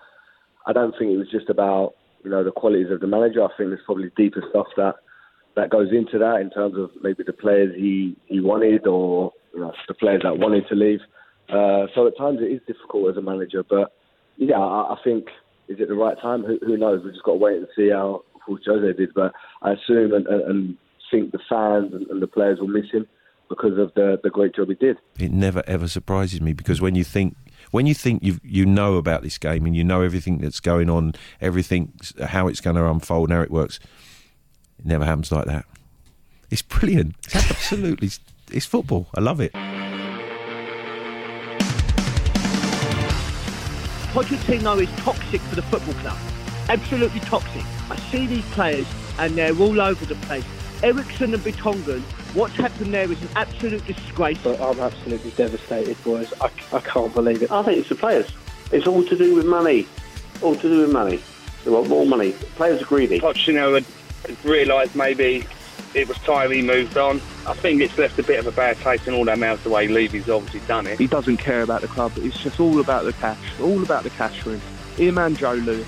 I 0.66 0.74
don't 0.74 0.94
think 0.98 1.12
it 1.12 1.18
was 1.18 1.32
just 1.32 1.50
about 1.50 1.96
you 2.24 2.30
know 2.30 2.44
the 2.44 2.52
qualities 2.52 2.92
of 2.92 3.00
the 3.00 3.08
manager. 3.08 3.44
I 3.44 3.48
think 3.58 3.70
there's 3.70 3.86
probably 3.86 4.12
deeper 4.18 4.44
stuff 4.50 4.68
that 4.76 4.96
that 5.56 5.70
goes 5.70 5.90
into 5.92 6.18
that 6.20 6.42
in 6.42 6.50
terms 6.50 6.76
of 6.78 6.90
maybe 7.02 7.24
the 7.24 7.34
players 7.34 7.74
he, 7.76 8.16
he 8.26 8.40
wanted 8.40 8.88
or 8.88 9.32
you 9.54 9.60
know, 9.62 9.74
the 9.88 9.94
players 9.94 10.22
that 10.24 10.38
wanted 10.38 10.68
to 10.68 10.76
leave. 10.76 11.00
Uh, 11.50 11.88
so 11.94 12.08
at 12.08 12.18
times 12.18 12.40
it 12.42 12.52
is 12.52 12.62
difficult 12.66 13.12
as 13.12 13.18
a 13.18 13.22
manager, 13.22 13.64
but 13.70 13.94
yeah, 14.38 14.58
I, 14.58 14.94
I 14.94 14.98
think 15.04 15.26
is 15.68 15.80
it 15.80 15.88
the 15.88 15.96
right 15.96 16.20
time? 16.22 16.44
Who, 16.44 16.60
who 16.66 16.78
knows? 16.78 17.04
We've 17.04 17.14
just 17.14 17.24
got 17.24 17.34
to 17.34 17.38
wait 17.38 17.58
and 17.58 17.68
see 17.76 17.90
how 17.90 18.24
Jose 18.46 18.94
did. 18.98 19.14
But 19.14 19.34
I 19.62 19.74
assume 19.74 20.14
and, 20.14 20.28
and 20.28 20.78
think 21.12 21.32
the 21.32 21.40
fans 21.50 21.94
and, 21.94 22.08
and 22.08 22.22
the 22.22 22.28
players 22.28 22.60
will 22.60 22.68
miss 22.68 22.90
him 22.92 23.08
because 23.50 23.78
of 23.78 23.94
the 23.94 24.20
the 24.24 24.30
great 24.30 24.56
job 24.56 24.70
he 24.70 24.76
did. 24.76 24.98
It 25.20 25.32
never 25.32 25.64
ever 25.68 25.88
surprises 25.88 26.42
me 26.42 26.54
because 26.54 26.82
when 26.82 26.96
you 26.96 27.04
think 27.04 27.36
when 27.72 27.86
you 27.86 27.94
think 27.94 28.24
you 28.24 28.40
you 28.44 28.66
know 28.66 28.96
about 28.96 29.22
this 29.22 29.38
game 29.38 29.66
and 29.66 29.76
you 29.76 29.84
know 29.84 30.02
everything 30.02 30.40
that's 30.40 30.60
going 30.60 30.90
on, 30.90 31.14
everything 31.40 31.94
how 32.26 32.48
it's 32.48 32.62
going 32.62 32.76
to 32.76 32.86
unfold, 32.86 33.30
and 33.30 33.38
how 33.38 33.44
it 33.44 33.52
works, 33.52 33.80
it 34.84 34.88
never 34.88 35.06
happens 35.06 35.32
like 35.32 35.46
that. 35.46 35.66
It's 36.52 36.62
brilliant. 36.62 37.16
It's 37.26 37.36
absolutely. 37.36 38.12
it's 38.52 38.66
football. 38.66 39.08
I 39.16 39.22
love 39.22 39.40
it. 39.40 39.54
Pochettino 44.14 44.82
is 44.82 44.90
toxic 44.98 45.42
for 45.42 45.56
the 45.56 45.62
football 45.64 45.96
club. 45.96 46.18
Absolutely 46.70 47.20
toxic. 47.22 47.64
I 47.90 47.96
see 48.12 48.28
these 48.28 48.46
players 48.52 48.86
and 49.18 49.36
they're 49.36 49.58
all 49.58 49.82
over 49.82 50.06
the 50.06 50.16
place. 50.16 50.46
Eriksen 50.84 51.34
and 51.34 51.42
Vertonghen, 51.42 52.02
what's 52.36 52.56
happened 52.56 52.94
there 52.94 53.10
is 53.12 53.22
an 53.22 53.30
absolute 53.36 53.86
disgrace. 53.86 54.38
But 54.44 54.62
I'm 54.62 54.80
absolutely 54.80 55.32
devastated, 55.32 56.02
boys. 56.04 56.32
I, 56.42 56.52
I 56.74 56.82
can't 56.82 57.14
believe 57.14 57.42
it. 57.42 57.52
I 57.52 57.64
think 57.64 57.80
it's 57.80 57.90
the 57.90 57.96
players. 57.96 58.30
It's 58.72 58.86
all 58.86 59.04
to 59.04 59.18
do 59.18 59.34
with 59.36 59.46
money. 59.46 59.88
All 60.42 60.56
to 60.56 60.62
do 60.62 60.82
with 60.82 60.92
money. 60.92 61.22
They 61.64 61.72
want 61.72 61.88
more 61.88 62.06
money. 62.06 62.34
Players 62.56 62.82
are 62.82 62.86
greedy. 62.86 63.20
Pochettino 63.20 63.76
had 63.76 63.86
realised 64.44 64.96
maybe 64.96 65.46
it 65.94 66.08
was 66.08 66.18
time 66.20 66.52
he 66.52 66.62
moved 66.62 66.98
on. 66.98 67.22
I 67.46 67.54
think 67.54 67.82
it's 67.82 67.98
left 67.98 68.18
a 68.20 68.24
bit 68.24 68.40
of 68.40 68.48
a 68.48 68.52
bad 68.52 68.78
taste 68.78 69.08
in 69.08 69.14
all 69.14 69.26
their 69.26 69.38
mouths 69.38 69.64
the 69.64 69.70
way 69.70 69.88
Levy's 69.88 70.30
obviously 70.30 70.62
done 70.62 70.88
it. 70.88 70.98
He 70.98 71.08
doesn't 71.08 71.38
care 71.38 71.62
about 71.62 71.82
the 71.82 71.88
club. 71.88 72.14
It's 72.18 72.42
just 72.42 72.60
all 72.60 72.80
about 72.80 73.06
the 73.06 73.14
cash. 73.14 73.40
All 73.60 73.84
about 73.84 74.04
the 74.04 74.10
cash 74.12 74.40
for 74.42 74.52
him. 74.52 74.62
Him 74.98 75.18
and 75.18 75.38
Joe 75.38 75.54
Lewis. 75.54 75.88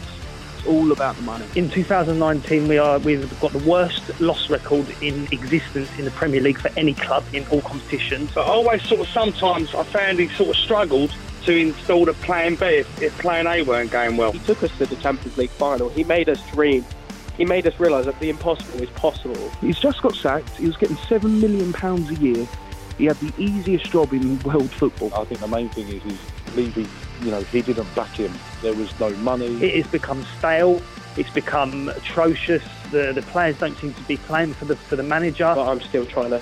It's 0.58 0.68
all 0.68 0.92
about 0.92 1.16
the 1.16 1.24
money. 1.24 1.46
In 1.56 1.70
2019, 1.70 2.68
we 2.68 2.78
are 2.78 3.00
we've 3.00 3.40
got 3.40 3.52
the 3.52 3.70
worst 3.70 4.20
loss 4.20 4.50
record 4.50 4.88
in 5.02 5.28
existence 5.32 5.90
in 5.98 6.06
the 6.06 6.12
Premier 6.12 6.42
League 6.42 6.60
for 6.60 6.72
any 6.78 6.94
club 6.94 7.24
in 7.34 7.46
all 7.48 7.62
competitions. 7.62 8.32
But 8.34 8.48
I 8.48 8.52
always 8.52 8.84
sort 8.84 9.02
of 9.02 9.08
sometimes 9.08 9.74
I 9.74 9.84
found 9.84 10.20
he 10.20 10.28
sort 10.30 10.50
of 10.50 10.56
struggled 10.56 11.14
to 11.46 11.56
install 11.56 12.06
the 12.06 12.14
plan 12.14 12.56
B 12.56 12.66
if, 12.66 13.02
if 13.02 13.18
plan 13.20 13.48
A 13.48 13.62
weren't 13.62 13.92
going 13.92 14.18
well. 14.18 14.32
He 14.32 14.40
took 14.40 14.64
us 14.64 14.76
to 14.80 14.86
the 14.86 14.96
Champions 14.98 15.38
League 15.38 15.52
final. 15.52 15.90
He 15.90 16.04
made 16.04 16.28
us 16.28 16.42
dream 16.52 16.84
he 17.38 17.46
made 17.46 17.68
us 17.68 17.80
realise 17.80 18.06
that 18.06 18.20
the 18.20 18.30
impossible 18.30 18.82
is 18.82 18.90
possible. 18.92 19.52
He's 19.62 19.80
just 19.80 20.02
got 20.02 20.16
sacked. 20.16 20.58
He 20.58 20.66
was 20.66 20.78
getting 20.78 20.98
seven 20.98 21.42
million 21.42 21.74
pounds 21.74 22.10
a 22.10 22.16
year. 22.16 22.48
He 22.98 23.06
had 23.06 23.18
the 23.20 23.34
easiest 23.38 23.92
job 23.92 24.14
in 24.14 24.42
world 24.44 24.72
football. 24.72 25.14
I 25.14 25.26
think 25.26 25.42
the 25.42 25.48
main 25.48 25.70
thing 25.70 25.88
is, 25.90 26.06
is 26.06 26.20
Levy. 26.56 26.88
You 27.22 27.32
know, 27.32 27.42
he 27.42 27.62
didn't 27.62 27.94
back 27.96 28.16
him. 28.16 28.34
There 28.62 28.74
was 28.74 28.98
no 29.00 29.10
money. 29.18 29.48
It 29.62 29.84
has 29.84 29.92
become 29.92 30.26
stale. 30.38 30.82
It's 31.18 31.30
become 31.30 31.90
atrocious. 31.90 32.64
The 32.92 33.14
the 33.14 33.22
players 33.22 33.58
don't 33.58 33.78
seem 33.78 33.94
to 33.94 34.04
be 34.04 34.18
playing 34.18 34.54
for 34.54 34.66
the 34.66 34.76
for 34.76 34.96
the 34.96 35.04
manager. 35.04 35.52
But 35.56 35.68
I'm 35.68 35.82
still 35.82 36.06
trying 36.06 36.32
to 36.32 36.42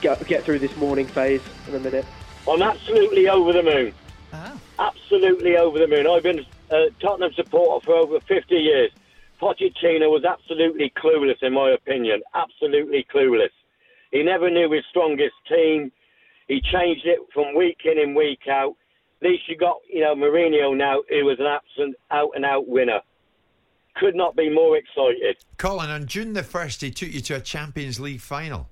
get 0.00 0.24
get 0.26 0.44
through 0.44 0.60
this 0.60 0.76
morning 0.76 1.06
phase 1.06 1.42
in 1.68 1.74
a 1.74 1.80
minute. 1.80 2.04
I'm 2.48 2.62
absolutely 2.62 3.28
over 3.28 3.52
the 3.52 3.62
moon. 3.62 3.94
Ah. 4.32 4.52
Absolutely 4.78 5.56
over 5.56 5.78
the 5.78 5.88
moon. 5.88 6.06
I've 6.06 6.22
been 6.22 6.44
a 6.70 6.90
Tottenham 7.00 7.32
supporter 7.34 7.84
for 7.84 7.94
over 7.94 8.20
50 8.20 8.54
years. 8.54 8.90
Pochettino 9.44 10.08
was 10.08 10.24
absolutely 10.24 10.90
clueless, 10.96 11.42
in 11.42 11.52
my 11.52 11.72
opinion. 11.72 12.22
Absolutely 12.34 13.06
clueless. 13.14 13.52
He 14.10 14.22
never 14.22 14.48
knew 14.48 14.72
his 14.72 14.84
strongest 14.88 15.34
team. 15.46 15.92
He 16.48 16.62
changed 16.72 17.04
it 17.04 17.18
from 17.34 17.54
week 17.54 17.76
in 17.84 17.98
and 17.98 18.16
week 18.16 18.48
out. 18.48 18.74
At 19.20 19.28
least 19.28 19.42
you 19.46 19.58
got, 19.58 19.76
you 19.86 20.00
know, 20.00 20.14
Mourinho 20.14 20.74
now, 20.74 21.02
who 21.10 21.26
was 21.26 21.36
an 21.40 21.46
absolute 21.46 21.96
out 22.10 22.30
and 22.34 22.44
out 22.46 22.66
winner. 22.66 23.00
Could 23.96 24.14
not 24.14 24.34
be 24.34 24.48
more 24.48 24.78
excited. 24.78 25.36
Colin, 25.58 25.90
on 25.90 26.06
June 26.06 26.32
the 26.32 26.40
1st, 26.40 26.80
he 26.80 26.90
took 26.90 27.12
you 27.12 27.20
to 27.20 27.36
a 27.36 27.40
Champions 27.40 28.00
League 28.00 28.22
final. 28.22 28.70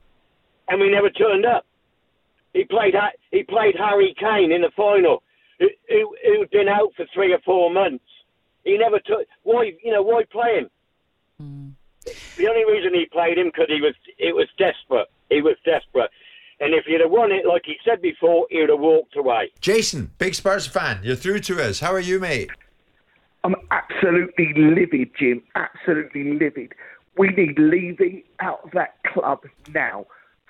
And 0.68 0.80
we 0.80 0.90
never 0.90 1.10
turned 1.10 1.44
up. 1.44 1.66
He 2.54 2.64
played 2.64 2.94
he 3.30 3.42
played 3.42 3.74
Harry 3.78 4.14
Kane 4.18 4.52
in 4.52 4.62
the 4.62 4.70
final, 4.74 5.22
who, 5.58 5.68
who, 5.88 6.16
who'd 6.24 6.50
been 6.50 6.68
out 6.68 6.92
for 6.96 7.04
three 7.14 7.32
or 7.32 7.40
four 7.44 7.70
months. 7.70 8.04
He 8.64 8.78
never 8.78 8.98
took. 8.98 9.26
Why, 9.42 9.72
you 9.82 9.92
know, 9.92 10.02
why 10.02 10.22
play 10.30 10.58
him? 10.58 10.70
Hmm. 11.38 11.68
The 12.36 12.48
only 12.48 12.64
reason 12.64 12.94
he 12.94 13.06
played 13.06 13.38
him 13.38 13.46
because 13.46 13.68
he 13.68 13.80
was 13.80 13.94
it 14.18 14.34
was 14.34 14.48
desperate. 14.58 15.08
He 15.30 15.40
was 15.40 15.56
desperate, 15.64 16.10
and 16.60 16.74
if 16.74 16.84
he'd 16.84 17.00
have 17.00 17.10
won 17.10 17.32
it, 17.32 17.46
like 17.46 17.62
he 17.64 17.76
said 17.84 18.02
before, 18.02 18.46
he 18.50 18.60
would 18.60 18.70
have 18.70 18.80
walked 18.80 19.16
away. 19.16 19.50
Jason, 19.60 20.10
big 20.18 20.34
Spurs 20.34 20.66
fan, 20.66 21.00
you're 21.02 21.16
through 21.16 21.40
to 21.40 21.62
us. 21.62 21.80
How 21.80 21.92
are 21.92 22.00
you, 22.00 22.18
mate? 22.18 22.50
I'm 23.44 23.56
absolutely 23.70 24.52
livid, 24.54 25.10
Jim. 25.18 25.42
Absolutely 25.54 26.34
livid. 26.34 26.72
We 27.18 27.28
need 27.28 27.58
Levy 27.58 28.24
out 28.40 28.60
of 28.64 28.70
that 28.72 28.94
club 29.04 29.40
now. 29.74 30.06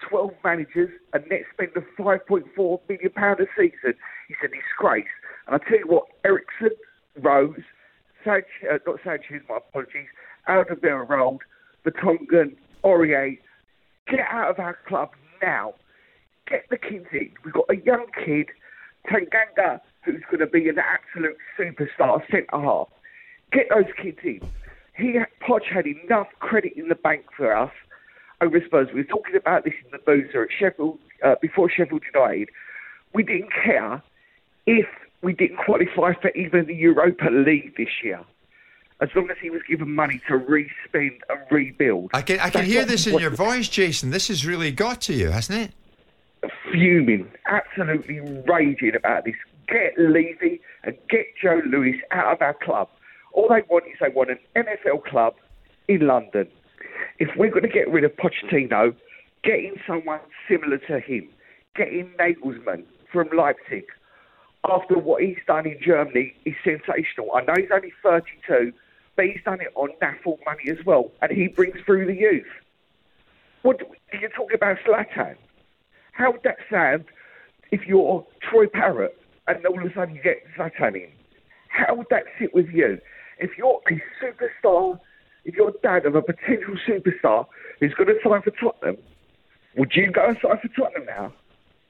12 0.09 0.33
managers, 0.45 0.91
a 1.13 1.19
net 1.21 1.43
spend 1.53 1.77
of 1.77 1.85
£5.4 1.99 2.81
million 2.89 3.13
a 3.17 3.47
season. 3.57 3.95
It's 4.29 4.41
a 4.45 4.49
disgrace. 4.49 5.05
And 5.47 5.57
I 5.57 5.59
tell 5.59 5.79
you 5.79 5.87
what, 5.87 6.07
Eriksen, 6.25 6.71
Rose, 7.21 7.61
Sanchez, 8.25 8.45
uh, 8.71 8.79
not 8.87 9.01
Sanchez, 9.05 9.43
my 9.49 9.59
apologies, 9.59 10.07
Alderweireld, 10.49 11.39
Vertonghen, 11.85 12.57
Aurier, 12.85 13.39
get 14.09 14.21
out 14.31 14.51
of 14.51 14.59
our 14.59 14.79
club 14.87 15.11
now. 15.43 15.75
Get 16.49 16.65
the 16.71 16.77
kids 16.77 17.07
in. 17.13 17.31
We've 17.45 17.55
got 17.55 17.67
a 17.71 17.77
young 17.77 18.07
kid, 18.25 18.49
Tanganga, 19.07 19.81
who's 20.05 20.23
going 20.31 20.41
to 20.41 20.47
be 20.47 20.69
an 20.69 20.77
absolute 20.79 21.37
superstar 21.59 22.21
centre 22.31 22.47
half. 22.51 22.89
Get 23.53 23.69
those 23.71 23.91
kids 24.01 24.19
in. 24.25 24.41
He, 24.97 25.19
Poch 25.41 25.65
had 25.73 25.87
enough 25.87 26.29
credit 26.41 26.73
in 26.77 26.89
the 26.89 26.95
bank 26.95 27.27
for 27.37 27.57
us 27.57 27.73
over 28.41 28.61
Spurs. 28.67 28.89
We 28.93 29.01
were 29.01 29.05
talking 29.05 29.37
about 29.37 29.65
this 29.65 29.75
in 29.85 29.91
the 29.91 29.99
boozer 29.99 30.43
at 30.43 30.49
Sheffield 30.59 30.99
uh, 31.25 31.37
before 31.41 31.71
Sheffield 31.71 32.03
United. 32.13 32.51
We 33.15 33.23
didn't 33.23 33.51
care 33.53 34.03
if 34.67 34.87
we 35.23 35.33
didn't 35.33 35.59
qualify 35.59 36.15
for 36.21 36.31
even 36.31 36.67
the 36.67 36.75
Europa 36.75 37.29
League 37.31 37.77
this 37.77 37.89
year, 38.03 38.21
as 39.01 39.09
long 39.15 39.31
as 39.31 39.37
he 39.41 39.51
was 39.51 39.63
given 39.69 39.95
money 39.95 40.21
to 40.29 40.37
re-spend 40.37 41.13
and 41.29 41.41
rebuild. 41.51 42.11
I 42.15 42.23
can 42.23 42.41
I 42.41 42.51
can 42.51 42.65
hear 42.65 42.85
this 42.85 43.07
in 43.07 43.19
your 43.19 43.31
voice, 43.31 43.69
Jason. 43.69 44.11
This 44.11 44.29
has 44.29 44.45
really 44.47 44.71
got 44.71 45.01
to 45.03 45.15
you, 45.15 45.31
hasn't 45.31 45.59
it? 45.59 45.73
fuming, 46.71 47.31
absolutely 47.47 48.21
raging 48.47 48.95
about 48.95 49.25
this. 49.25 49.35
Get 49.69 49.95
Levy 49.99 50.61
and 50.83 50.97
get 51.09 51.27
Joe 51.41 51.61
Lewis 51.67 51.97
out 52.11 52.35
of 52.35 52.43
our 52.43 52.55
club. 52.55 52.89
All 53.33 53.49
they 53.49 53.63
want 53.69 53.85
is 53.87 53.97
they 54.01 54.09
want 54.09 54.31
an 54.31 54.39
NFL 54.57 55.05
club 55.05 55.35
in 55.89 56.07
London. 56.07 56.49
If 57.19 57.29
we're 57.37 57.51
going 57.51 57.63
to 57.63 57.69
get 57.69 57.91
rid 57.91 58.05
of 58.05 58.13
Pochettino, 58.17 58.95
get 59.45 59.59
in 59.59 59.77
someone 59.87 60.21
similar 60.49 60.79
to 60.79 61.01
him. 61.01 61.29
Get 61.77 61.89
in 61.89 62.13
Nagelsmann 62.19 62.85
from 63.11 63.29
Leipzig. 63.37 63.85
After 64.69 64.97
what 64.97 65.23
he's 65.23 65.39
done 65.47 65.67
in 65.67 65.79
Germany 65.85 66.35
is 66.45 66.55
sensational. 66.63 67.31
I 67.35 67.43
know 67.43 67.55
he's 67.57 67.71
only 67.73 67.93
32, 68.03 68.73
but 69.17 69.25
he's 69.25 69.43
done 69.45 69.61
it 69.61 69.73
on 69.75 69.91
naffle 70.01 70.39
money 70.47 70.71
as 70.71 70.85
well, 70.87 71.11
and 71.21 71.33
he 71.33 71.49
brings 71.49 71.81
through 71.85 72.07
the 72.07 72.15
youth. 72.15 72.47
What 73.63 73.79
do 73.79 73.87
you 74.19 74.29
talk 74.29 74.53
about 74.55 74.79
Zlatan? 74.87 75.37
How 76.13 76.31
would 76.31 76.43
that 76.45 76.59
sound 76.71 77.05
if 77.71 77.87
you're 77.87 78.25
Troy 78.41 78.67
Parrott 78.67 79.19
and 79.49 79.65
all 79.67 79.79
of 79.79 79.91
a 79.91 79.95
sudden 79.95 80.15
you 80.15 80.23
get 80.23 80.45
Zlatan 80.57 80.95
in? 80.95 81.09
How 81.69 81.95
would 81.95 82.09
that 82.11 82.25
sit 82.39 82.55
with 82.55 82.69
you? 82.69 83.01
If 83.39 83.59
you're 83.59 83.81
a 83.91 84.01
superstar, 84.23 85.01
if 85.45 85.57
you're 85.57 85.73
dad 85.83 86.07
of 86.07 86.15
a 86.15 86.23
potential 86.23 86.77
superstar 86.87 87.47
who's 87.81 87.95
going 87.95 88.09
to 88.09 88.19
sign 88.23 88.43
for 88.43 88.51
Tottenham, 88.53 88.99
would 89.77 89.93
you 89.95 90.11
go 90.11 90.29
and 90.29 90.39
sign 90.41 90.59
for 90.59 90.69
Tottenham 90.69 91.07
now? 91.07 91.33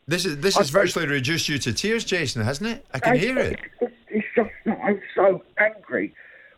This 0.07 0.25
is 0.25 0.39
this 0.39 0.57
has 0.57 0.71
virtually 0.71 1.07
reduced 1.07 1.49
you 1.49 1.59
to 1.59 1.73
tears, 1.73 2.05
Jason, 2.05 2.43
hasn't 2.43 2.71
it? 2.71 2.87
I 2.93 2.99
can 2.99 3.17
hear 3.17 3.39
it. 3.39 3.61
It's, 3.81 3.95
it's 4.09 4.27
just 4.35 4.51
I'm 4.67 5.01
so 5.15 5.43
angry. 5.59 6.15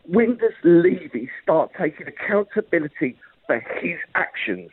When 0.07 0.37
does 0.37 0.53
Levy 0.63 1.29
start 1.41 1.71
taking 1.77 2.07
accountability 2.07 3.17
for 3.47 3.59
his 3.81 3.97
actions? 4.13 4.69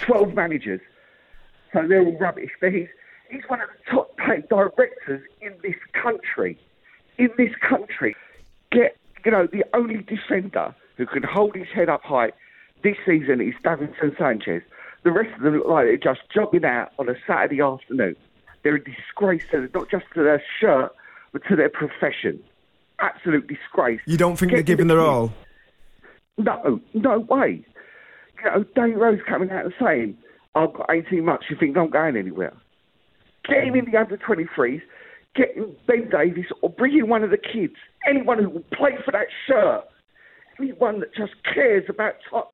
12 0.00 0.34
managers. 0.34 0.80
So 1.72 1.86
they're 1.86 2.04
all 2.04 2.18
rubbish. 2.18 2.50
But 2.60 2.72
he's, 2.72 2.88
he's 3.30 3.42
one 3.48 3.60
of 3.60 3.68
the 3.68 3.90
top 3.90 4.16
paid 4.16 4.48
directors 4.48 5.22
in 5.40 5.54
this 5.62 5.76
country. 5.92 6.58
In 7.18 7.30
this 7.36 7.52
country. 7.56 8.16
Get, 8.72 8.96
you 9.24 9.30
know, 9.30 9.46
the 9.46 9.64
only 9.74 10.02
defender 10.02 10.74
who 10.96 11.06
can 11.06 11.22
hold 11.22 11.54
his 11.54 11.68
head 11.68 11.88
up 11.88 12.02
high 12.02 12.32
this 12.82 12.96
season 13.06 13.40
is 13.40 13.54
Davinson 13.64 14.16
Sanchez. 14.18 14.62
The 15.04 15.12
rest 15.12 15.36
of 15.36 15.42
them 15.42 15.58
look 15.58 15.68
like 15.68 15.84
they're 15.84 16.14
just 16.14 16.20
jogging 16.34 16.64
out 16.64 16.92
on 16.98 17.08
a 17.08 17.14
Saturday 17.26 17.60
afternoon. 17.60 18.16
They're 18.62 18.76
a 18.76 18.82
disgrace 18.82 19.42
to 19.50 19.68
not 19.74 19.90
just 19.90 20.06
to 20.14 20.22
their 20.22 20.42
shirt, 20.60 20.92
but 21.32 21.42
to 21.48 21.56
their 21.56 21.68
profession. 21.68 22.42
Absolute 23.00 23.46
disgrace. 23.46 24.00
You 24.06 24.16
don't 24.16 24.36
think 24.36 24.50
Get 24.50 24.56
they're 24.56 24.62
giving 24.62 24.88
rid 24.88 24.96
their 24.96 25.04
all? 25.04 25.32
No, 26.38 26.80
no 26.94 27.18
way. 27.20 27.66
You 28.42 28.50
know, 28.50 28.64
Dave 28.74 28.96
Rose 28.96 29.20
coming 29.28 29.50
out 29.50 29.66
and 29.66 29.74
saying, 29.80 30.16
I've 30.54 30.72
got 30.72 30.88
18 30.90 31.24
months, 31.24 31.46
you 31.50 31.56
think 31.58 31.76
I'm 31.76 31.90
going 31.90 32.16
anywhere? 32.16 32.54
Get 33.46 33.64
him 33.64 33.74
in 33.74 33.90
the 33.90 33.98
under 33.98 34.16
23s, 34.16 34.80
get 35.34 35.54
in 35.54 35.76
Ben 35.86 36.08
Davies, 36.08 36.46
or 36.62 36.70
bring 36.70 36.96
in 36.96 37.08
one 37.08 37.22
of 37.22 37.30
the 37.30 37.36
kids. 37.36 37.74
Anyone 38.08 38.42
who 38.42 38.48
will 38.48 38.64
play 38.72 38.92
for 39.04 39.10
that 39.12 39.26
shirt. 39.46 39.84
Anyone 40.58 41.00
that 41.00 41.14
just 41.14 41.32
cares 41.52 41.84
about 41.88 42.14
top. 42.30 42.53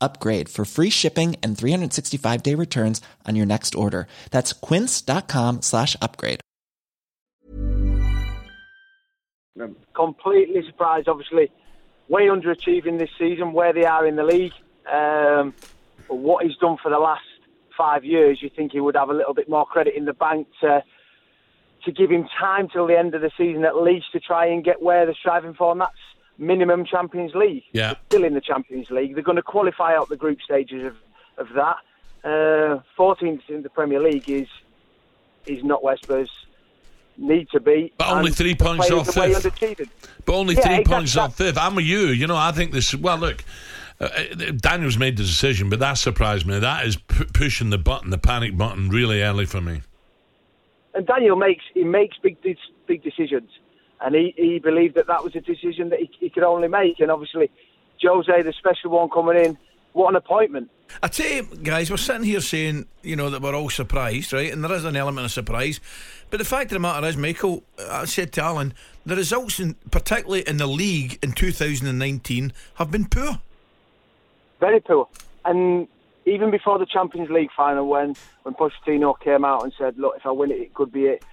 upgrade 0.00 0.48
for 0.48 0.64
free 0.64 0.90
shipping 0.90 1.36
and 1.42 1.56
365 1.56 2.42
day 2.42 2.54
returns 2.54 3.00
on 3.24 3.36
your 3.36 3.46
next 3.46 3.74
order. 3.74 4.06
That's 4.30 4.52
quince.com 4.52 5.62
slash 5.62 5.96
upgrade. 6.02 6.40
completely 9.96 10.62
surprised, 10.66 11.08
obviously, 11.08 11.50
way 12.08 12.26
underachieving 12.26 12.98
this 12.98 13.10
season 13.18 13.52
where 13.52 13.72
they 13.72 13.84
are 13.84 14.06
in 14.06 14.16
the 14.16 14.22
league. 14.22 14.52
Um, 14.90 15.54
what 16.08 16.44
he's 16.44 16.56
done 16.58 16.76
for 16.80 16.90
the 16.90 16.98
last 16.98 17.24
five 17.76 18.04
years, 18.04 18.40
you 18.40 18.50
think 18.54 18.72
he 18.72 18.80
would 18.80 18.94
have 18.94 19.10
a 19.10 19.14
little 19.14 19.34
bit 19.34 19.48
more 19.48 19.66
credit 19.66 19.94
in 19.96 20.04
the 20.04 20.12
bank 20.12 20.46
to 20.60 20.84
to 21.84 21.92
give 21.92 22.10
him 22.10 22.26
time 22.40 22.68
till 22.68 22.86
the 22.86 22.98
end 22.98 23.14
of 23.14 23.20
the 23.20 23.30
season 23.38 23.64
at 23.64 23.76
least 23.76 24.06
to 24.10 24.18
try 24.18 24.46
and 24.46 24.64
get 24.64 24.82
where 24.82 25.06
they're 25.06 25.14
striving 25.14 25.54
for, 25.54 25.70
and 25.70 25.80
that's 25.80 25.92
minimum 26.38 26.84
Champions 26.84 27.34
League. 27.34 27.64
Yeah. 27.72 27.88
They're 27.94 27.96
still 28.08 28.24
in 28.24 28.34
the 28.34 28.40
Champions 28.40 28.90
League. 28.90 29.14
They're 29.14 29.22
going 29.22 29.36
to 29.36 29.42
qualify 29.42 29.94
out 29.96 30.08
the 30.08 30.16
group 30.16 30.40
stages 30.42 30.84
of, 30.84 30.96
of 31.38 31.48
that. 31.54 31.76
Uh, 32.24 32.80
14th 32.98 33.48
in 33.48 33.62
the 33.62 33.70
Premier 33.70 34.00
League 34.00 34.28
is 34.28 34.48
is 35.46 35.62
not 35.62 35.80
where 35.84 35.96
Spurs 35.96 36.28
need 37.16 37.48
to 37.50 37.60
be. 37.60 37.92
But 37.98 38.08
only 38.08 38.32
three 38.32 38.56
points 38.56 38.90
off 38.90 39.06
fifth. 39.14 39.44
But 40.24 40.34
only 40.34 40.54
Yeah, 40.56 40.60
three 40.62 40.74
exactly. 40.74 40.84
points 40.84 41.16
off 41.16 41.36
fifth. 41.36 41.56
I'm 41.56 41.76
with 41.76 41.84
you. 41.84 42.08
You 42.08 42.26
know, 42.26 42.36
I 42.36 42.50
think 42.50 42.72
this. 42.72 42.94
Well, 42.94 43.16
look, 43.18 43.44
uh, 44.00 44.06
uh, 44.06 44.34
Daniel's 44.56 44.98
made 44.98 45.16
the 45.16 45.22
decision, 45.22 45.70
but 45.70 45.78
that 45.78 45.94
surprised 45.94 46.46
me. 46.46 46.58
That 46.58 46.84
is 46.84 46.96
pu- 46.96 47.26
pushing 47.26 47.70
the 47.70 47.78
button, 47.78 48.10
the 48.10 48.18
panic 48.18 48.56
button, 48.58 48.88
really 48.88 49.22
early 49.22 49.46
for 49.46 49.60
me. 49.60 49.82
And 50.94 51.06
Daniel 51.06 51.36
makes 51.36 51.64
he 51.74 51.84
makes 51.84 52.16
big 52.18 52.40
de- 52.42 52.56
big 52.86 53.02
decisions, 53.04 53.50
and 54.00 54.14
he, 54.14 54.34
he 54.36 54.58
believed 54.58 54.94
that 54.96 55.06
that 55.06 55.24
was 55.24 55.34
a 55.34 55.40
decision 55.40 55.88
that 55.90 56.00
he, 56.00 56.10
he 56.18 56.30
could 56.30 56.42
only 56.42 56.68
make. 56.68 57.00
And 57.00 57.10
obviously, 57.10 57.50
Jose, 58.02 58.42
the 58.42 58.52
special 58.52 58.90
one 58.90 59.08
coming 59.08 59.36
in, 59.36 59.58
what 59.92 60.10
an 60.10 60.16
appointment! 60.16 60.70
I 61.02 61.08
tell 61.08 61.26
you, 61.26 61.42
guys, 61.62 61.90
we're 61.90 61.96
sitting 61.96 62.22
here 62.22 62.40
saying, 62.40 62.86
you 63.02 63.16
know, 63.16 63.30
that 63.30 63.42
we're 63.42 63.54
all 63.54 63.70
surprised, 63.70 64.32
right? 64.32 64.52
And 64.52 64.62
there 64.62 64.72
is 64.72 64.84
an 64.84 64.96
element 64.96 65.24
of 65.24 65.32
surprise. 65.32 65.80
But 66.30 66.38
the 66.38 66.44
fact 66.44 66.64
of 66.66 66.76
the 66.76 66.80
matter 66.80 67.06
is, 67.06 67.16
Michael, 67.16 67.64
I 67.90 68.04
said 68.04 68.32
to 68.34 68.42
Alan, 68.42 68.74
the 69.04 69.16
results, 69.16 69.58
in, 69.58 69.74
particularly 69.90 70.46
in 70.46 70.58
the 70.58 70.66
league 70.66 71.18
in 71.22 71.32
2019, 71.32 72.52
have 72.74 72.90
been 72.90 73.06
poor. 73.06 73.40
Very 74.60 74.80
poor. 74.80 75.08
And 75.44 75.88
even 76.24 76.50
before 76.50 76.78
the 76.78 76.86
Champions 76.86 77.30
League 77.30 77.50
final, 77.56 77.88
when 77.88 78.14
when 78.42 78.54
Pochettino 78.54 79.18
came 79.20 79.44
out 79.44 79.62
and 79.62 79.72
said, 79.78 79.96
"Look, 79.96 80.16
if 80.16 80.26
I 80.26 80.30
win 80.30 80.50
it, 80.50 80.60
it 80.60 80.74
could 80.74 80.92
be 80.92 81.06
it," 81.06 81.24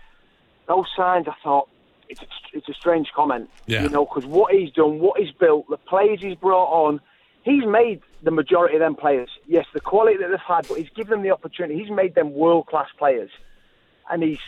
those 0.67 0.85
signs, 0.95 1.27
I 1.27 1.33
thought 1.43 1.67
it's 2.09 2.21
a, 2.21 2.25
it's 2.53 2.69
a 2.69 2.73
strange 2.73 3.11
comment. 3.15 3.49
Yeah. 3.65 3.83
You 3.83 3.89
know, 3.89 4.05
because 4.05 4.25
what 4.25 4.53
he's 4.53 4.71
done, 4.71 4.99
what 4.99 5.19
he's 5.19 5.31
built, 5.31 5.69
the 5.69 5.77
players 5.77 6.19
he's 6.21 6.35
brought 6.35 6.71
on, 6.71 6.99
he's 7.43 7.65
made 7.65 8.01
the 8.23 8.31
majority 8.31 8.75
of 8.75 8.81
them 8.81 8.95
players. 8.95 9.29
Yes, 9.47 9.65
the 9.73 9.81
quality 9.81 10.17
that 10.17 10.29
they've 10.29 10.39
had, 10.39 10.67
but 10.67 10.77
he's 10.77 10.89
given 10.89 11.11
them 11.11 11.23
the 11.23 11.31
opportunity. 11.31 11.79
He's 11.79 11.91
made 11.91 12.15
them 12.15 12.33
world 12.33 12.67
class 12.67 12.87
players, 12.97 13.29
and 14.09 14.23
he's 14.23 14.39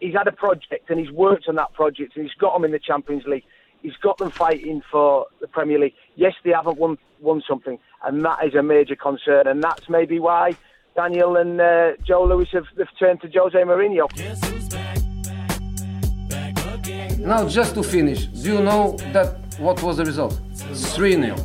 he's 0.00 0.14
had 0.14 0.28
a 0.28 0.32
project 0.32 0.90
and 0.90 1.00
he's 1.00 1.10
worked 1.10 1.48
on 1.48 1.56
that 1.56 1.72
project 1.72 2.14
and 2.14 2.24
he's 2.24 2.34
got 2.34 2.52
them 2.54 2.64
in 2.64 2.70
the 2.70 2.78
Champions 2.78 3.24
League. 3.24 3.44
He's 3.82 3.96
got 3.96 4.18
them 4.18 4.30
fighting 4.30 4.82
for 4.90 5.26
the 5.40 5.48
Premier 5.48 5.78
League. 5.78 5.94
Yes, 6.16 6.34
they 6.44 6.50
haven't 6.50 6.78
won 6.78 6.98
won 7.20 7.42
something, 7.48 7.78
and 8.04 8.24
that 8.24 8.44
is 8.46 8.54
a 8.54 8.62
major 8.62 8.96
concern. 8.96 9.46
And 9.46 9.62
that's 9.62 9.88
maybe 9.88 10.18
why 10.18 10.56
Daniel 10.96 11.36
and 11.36 11.60
uh, 11.60 11.92
Joe 12.04 12.24
Lewis 12.24 12.48
have, 12.52 12.66
have 12.76 12.88
turned 12.98 13.20
to 13.22 13.28
Jose 13.28 13.56
Mourinho. 13.56 14.77
Now, 17.18 17.48
just 17.48 17.74
to 17.74 17.82
finish, 17.82 18.26
do 18.26 18.54
you 18.54 18.62
know 18.62 18.96
that 19.12 19.34
what 19.58 19.82
was 19.82 19.96
the 19.96 20.04
result? 20.04 20.38
3 20.54 21.14
0. 21.14 21.36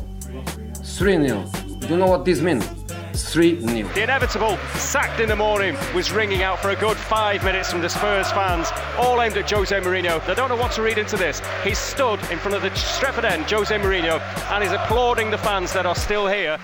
3 0.84 1.26
0. 1.26 1.44
Do 1.80 1.88
you 1.88 1.96
know 1.96 2.06
what 2.06 2.24
this 2.24 2.40
means? 2.40 2.64
3 3.12 3.60
0. 3.60 3.88
The 3.88 4.04
inevitable 4.04 4.56
sacked 4.76 5.18
in 5.18 5.28
the 5.28 5.34
morning 5.34 5.76
was 5.92 6.12
ringing 6.12 6.42
out 6.42 6.60
for 6.60 6.70
a 6.70 6.76
good 6.76 6.96
five 6.96 7.42
minutes 7.42 7.72
from 7.72 7.80
the 7.80 7.88
Spurs 7.88 8.30
fans, 8.30 8.70
all 8.96 9.20
aimed 9.20 9.36
at 9.36 9.50
Jose 9.50 9.74
Mourinho. 9.80 10.24
They 10.26 10.34
don't 10.34 10.48
know 10.48 10.56
what 10.56 10.70
to 10.72 10.82
read 10.82 10.96
into 10.96 11.16
this. 11.16 11.42
He 11.64 11.74
stood 11.74 12.20
in 12.30 12.38
front 12.38 12.54
of 12.54 12.62
the 12.62 12.70
Stretford 12.70 13.24
End, 13.24 13.50
Jose 13.50 13.76
Mourinho, 13.76 14.20
and 14.52 14.62
is 14.62 14.70
applauding 14.70 15.32
the 15.32 15.38
fans 15.38 15.72
that 15.72 15.86
are 15.86 15.96
still 15.96 16.28
here. 16.28 16.56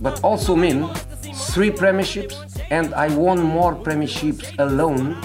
But 0.00 0.22
also 0.24 0.56
mean 0.56 0.92
three 1.52 1.70
premierships, 1.70 2.60
and 2.70 2.92
I 2.94 3.08
won 3.14 3.40
more 3.40 3.74
premierships 3.76 4.52
alone 4.58 5.16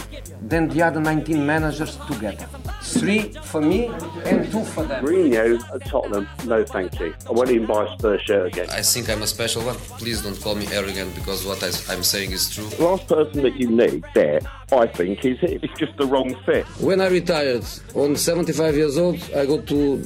than 0.43 0.67
the 0.69 0.82
other 0.82 0.99
19 0.99 1.45
managers 1.45 1.97
together. 2.08 2.47
Three 2.82 3.29
for 3.43 3.62
me 3.62 3.88
and 4.25 4.51
two 4.51 4.63
for 4.65 4.84
them. 4.84 5.03
Mourinho 5.03 5.60
at 5.73 5.86
Tottenham, 5.86 6.27
no 6.45 6.65
thank 6.65 6.99
you. 6.99 7.13
I 7.27 7.32
won't 7.32 7.49
even 7.49 7.65
buy 7.65 7.86
a 7.86 7.97
Spurs 7.97 8.21
shirt 8.21 8.47
again. 8.47 8.69
I 8.69 8.82
think 8.82 9.10
I'm 9.10 9.21
a 9.21 9.27
special 9.27 9.63
one. 9.63 9.75
Please 9.97 10.21
don't 10.21 10.39
call 10.41 10.56
me 10.56 10.67
arrogant 10.67 11.15
because 11.15 11.45
what 11.45 11.63
I, 11.63 11.67
I'm 11.93 12.03
saying 12.03 12.32
is 12.32 12.49
true. 12.53 12.67
The 12.67 12.84
last 12.84 13.08
person 13.08 13.43
that 13.43 13.56
you 13.56 13.69
need 13.69 14.03
there, 14.13 14.41
I 14.71 14.88
think, 14.88 15.23
is 15.23 15.38
it's 15.41 15.79
just 15.79 15.95
the 15.97 16.06
wrong 16.06 16.36
fit. 16.45 16.65
When 16.82 16.99
I 16.99 17.08
retired 17.08 17.65
on 17.95 18.15
75 18.15 18.75
years 18.75 18.97
old, 18.97 19.21
I 19.36 19.45
got 19.45 19.65
to 19.67 19.97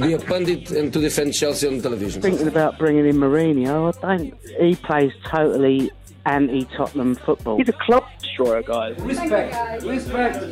be 0.00 0.14
a 0.14 0.18
pundit 0.18 0.70
and 0.70 0.92
to 0.92 1.00
defend 1.00 1.34
Chelsea 1.34 1.68
on 1.68 1.80
television. 1.82 2.22
Thinking 2.22 2.48
about 2.48 2.78
bringing 2.78 3.06
in 3.06 3.16
Mourinho, 3.16 3.94
I 4.02 4.16
don't. 4.16 4.34
He 4.60 4.76
plays 4.76 5.12
totally 5.26 5.92
anti-Tottenham 6.26 7.14
football. 7.16 7.56
He's 7.56 7.68
a 7.68 7.72
club 7.72 8.04
destroyer, 8.20 8.62
guys. 8.62 8.98
Respect, 9.00 9.82
respect, 9.84 10.42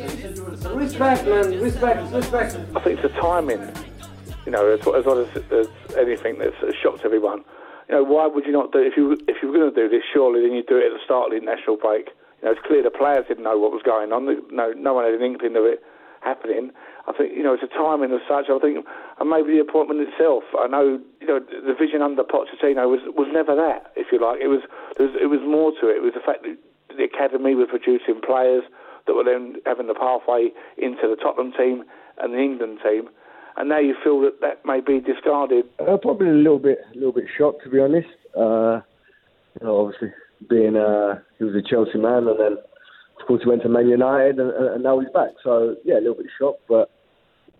respect, 0.73 1.27
man, 1.27 1.61
respect, 1.61 2.13
respect. 2.13 2.55
I 2.75 2.79
think 2.81 2.99
it's 2.99 3.13
the 3.13 3.19
timing, 3.19 3.61
you 4.45 4.51
know, 4.51 4.67
as, 4.67 4.79
as 4.79 5.05
well 5.05 5.19
as, 5.19 5.29
as 5.51 5.67
anything 5.97 6.39
that's 6.39 6.55
shocked 6.81 7.01
everyone. 7.03 7.43
You 7.89 7.95
know, 7.95 8.03
why 8.03 8.27
would 8.27 8.45
you 8.45 8.51
not 8.51 8.71
do 8.71 8.79
if 8.79 8.95
you 8.95 9.17
if 9.27 9.41
you 9.41 9.49
were 9.49 9.57
going 9.57 9.73
to 9.73 9.75
do 9.75 9.89
this? 9.89 10.03
Surely 10.13 10.41
then 10.41 10.53
you 10.53 10.63
do 10.63 10.77
it 10.77 10.85
at 10.85 10.93
the 10.93 11.03
start 11.03 11.25
of 11.27 11.31
the 11.31 11.37
international 11.37 11.77
break. 11.77 12.09
You 12.41 12.47
know, 12.47 12.51
it's 12.51 12.61
clear 12.65 12.81
the 12.83 12.89
players 12.89 13.25
didn't 13.27 13.43
know 13.43 13.57
what 13.57 13.71
was 13.71 13.81
going 13.83 14.11
on. 14.11 14.25
No, 14.51 14.71
no 14.71 14.93
one 14.93 15.05
had 15.05 15.13
an 15.13 15.21
inkling 15.21 15.55
of 15.55 15.65
it 15.65 15.83
happening. 16.21 16.71
I 17.07 17.13
think 17.13 17.35
you 17.35 17.43
know 17.43 17.53
it's 17.53 17.63
a 17.63 17.73
timing 17.73 18.13
as 18.13 18.21
such. 18.29 18.49
I 18.49 18.57
think, 18.59 18.85
and 19.19 19.29
maybe 19.29 19.53
the 19.53 19.61
appointment 19.61 20.01
itself. 20.01 20.43
I 20.57 20.67
know 20.67 21.01
you 21.19 21.27
know 21.27 21.39
the 21.39 21.73
vision 21.73 22.01
under 22.01 22.23
Pochettino 22.23 22.89
was 22.89 23.01
was 23.17 23.27
never 23.33 23.55
that. 23.55 23.91
If 23.95 24.07
you 24.11 24.21
like, 24.21 24.39
it 24.39 24.47
was 24.47 24.61
was, 24.97 25.11
it 25.19 25.27
was 25.27 25.41
more 25.41 25.71
to 25.81 25.89
it. 25.89 25.97
It 25.97 26.05
was 26.05 26.13
the 26.13 26.23
fact 26.23 26.43
that 26.43 26.57
the 26.95 27.03
academy 27.03 27.55
was 27.55 27.67
producing 27.69 28.21
players 28.21 28.63
that 29.07 29.13
were 29.13 29.23
then 29.23 29.57
having 29.65 29.87
the 29.87 29.95
pathway 29.95 30.49
into 30.77 31.09
the 31.09 31.17
Tottenham 31.17 31.51
team 31.53 31.83
and 32.17 32.33
the 32.33 32.39
England 32.39 32.79
team. 32.83 33.09
And 33.57 33.69
now 33.69 33.79
you 33.79 33.95
feel 34.03 34.21
that 34.21 34.39
that 34.41 34.65
may 34.65 34.79
be 34.79 34.99
discarded. 35.01 35.65
Uh, 35.79 35.97
probably 35.97 36.29
a 36.29 36.33
little 36.33 36.59
bit, 36.59 36.79
a 36.93 36.95
little 36.95 37.11
bit 37.11 37.25
shocked 37.37 37.63
to 37.63 37.69
be 37.69 37.79
honest. 37.79 38.07
Uh, 38.37 38.81
you 39.59 39.65
know, 39.65 39.85
obviously 39.85 40.13
being 40.49 40.77
uh, 40.77 41.19
he 41.37 41.43
was 41.43 41.55
a 41.55 41.61
Chelsea 41.61 41.97
man, 41.97 42.27
and 42.27 42.39
then 42.39 42.57
of 43.21 43.27
course 43.27 43.41
he 43.43 43.49
went 43.49 43.61
to 43.63 43.69
Man 43.69 43.87
United, 43.87 44.39
and, 44.39 44.51
and 44.51 44.83
now 44.83 44.99
he's 44.99 45.09
back. 45.13 45.31
So 45.43 45.75
yeah, 45.85 45.95
a 45.95 46.01
little 46.01 46.15
bit 46.15 46.27
shocked, 46.39 46.63
but 46.67 46.91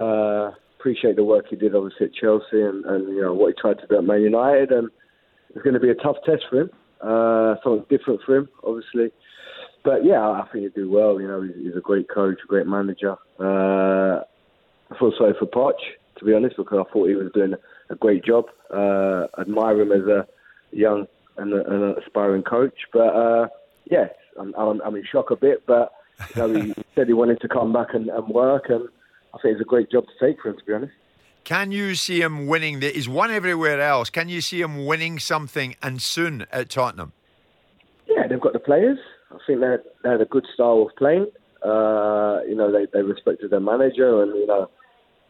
uh, 0.01 0.51
appreciate 0.79 1.15
the 1.15 1.23
work 1.23 1.45
he 1.49 1.55
did 1.55 1.75
obviously 1.75 2.07
at 2.07 2.13
Chelsea, 2.13 2.61
and, 2.61 2.85
and 2.85 3.15
you 3.15 3.21
know 3.21 3.33
what 3.33 3.53
he 3.53 3.61
tried 3.61 3.79
to 3.79 3.87
do 3.87 3.97
at 3.97 4.03
Man 4.03 4.21
United, 4.21 4.71
and 4.71 4.89
it's 5.49 5.63
going 5.63 5.73
to 5.73 5.79
be 5.79 5.89
a 5.89 5.95
tough 5.95 6.17
test 6.25 6.43
for 6.49 6.61
him. 6.61 6.69
Uh, 7.01 7.55
something 7.63 7.85
different 7.89 8.21
for 8.25 8.37
him, 8.37 8.49
obviously. 8.63 9.11
But 9.83 10.05
yeah, 10.05 10.21
I 10.21 10.47
think 10.51 10.63
he'd 10.63 10.75
do 10.75 10.89
well. 10.89 11.19
You 11.19 11.27
know, 11.27 11.41
he's, 11.41 11.55
he's 11.55 11.75
a 11.75 11.81
great 11.81 12.07
coach, 12.09 12.37
a 12.43 12.47
great 12.47 12.67
manager. 12.67 13.15
Uh, 13.39 14.21
I 14.91 14.99
feel 14.99 15.11
sorry 15.17 15.33
for 15.39 15.47
Poch, 15.47 15.81
to 16.19 16.25
be 16.25 16.33
honest, 16.33 16.57
because 16.57 16.85
I 16.87 16.93
thought 16.93 17.07
he 17.07 17.15
was 17.15 17.31
doing 17.33 17.53
a 17.89 17.95
great 17.95 18.23
job. 18.23 18.45
Uh, 18.71 19.25
admire 19.39 19.81
him 19.81 19.91
as 19.91 20.07
a 20.07 20.27
young 20.71 21.07
and, 21.37 21.53
a, 21.53 21.65
and 21.65 21.83
an 21.83 21.95
aspiring 22.05 22.43
coach. 22.43 22.75
But 22.93 23.15
uh, 23.15 23.47
yeah, 23.85 24.07
I'm, 24.39 24.53
I'm, 24.55 24.81
I'm 24.81 24.95
in 24.95 25.03
shock 25.11 25.31
a 25.31 25.35
bit. 25.35 25.65
But 25.65 25.91
you 26.35 26.41
know, 26.41 26.61
he 26.61 26.73
said 26.95 27.07
he 27.07 27.13
wanted 27.13 27.41
to 27.41 27.47
come 27.47 27.73
back 27.73 27.93
and, 27.93 28.09
and 28.09 28.27
work, 28.27 28.65
and 28.69 28.87
I 29.33 29.37
think 29.41 29.53
it's 29.53 29.61
a 29.61 29.65
great 29.65 29.91
job 29.91 30.05
to 30.05 30.25
take 30.25 30.41
for 30.41 30.49
him, 30.49 30.57
to 30.57 30.65
be 30.65 30.73
honest. 30.73 30.93
Can 31.43 31.71
you 31.71 31.95
see 31.95 32.21
him 32.21 32.45
winning? 32.47 32.81
There 32.81 32.91
is 32.91 33.09
one 33.09 33.31
everywhere 33.31 33.81
else. 33.81 34.09
Can 34.09 34.29
you 34.29 34.41
see 34.41 34.61
him 34.61 34.85
winning 34.85 35.17
something 35.17 35.75
and 35.81 36.01
soon 36.01 36.45
at 36.51 36.69
Tottenham? 36.69 37.13
Yeah, 38.07 38.27
they've 38.27 38.39
got 38.39 38.53
the 38.53 38.59
players. 38.59 38.99
I 39.31 39.37
think 39.47 39.61
they 39.61 39.77
they 40.03 40.09
had 40.09 40.21
a 40.21 40.25
good 40.25 40.45
style 40.53 40.87
of 40.87 40.95
playing. 40.97 41.27
Uh, 41.63 42.41
you 42.47 42.55
know, 42.55 42.71
they, 42.71 42.87
they 42.93 43.01
respected 43.03 43.51
their 43.51 43.59
manager 43.59 44.21
and 44.23 44.35
you 44.35 44.47
know, 44.47 44.69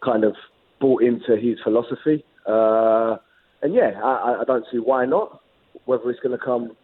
kind 0.03 0.23
of 0.23 0.35
bought 0.79 1.03
into 1.03 1.37
his 1.37 1.59
philosophy. 1.63 2.25
Uh, 2.45 3.17
and 3.61 3.73
yeah, 3.73 3.91
I, 4.03 4.41
I 4.41 4.43
don't 4.45 4.65
see 4.71 4.77
why 4.77 5.05
not. 5.05 5.41
Whether 5.85 6.09
it's 6.09 6.19
going 6.19 6.37
to 6.37 6.43
come 6.43 6.75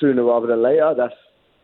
sooner 0.00 0.24
rather 0.24 0.46
than 0.46 0.62
later, 0.62 0.94
that's 0.96 1.14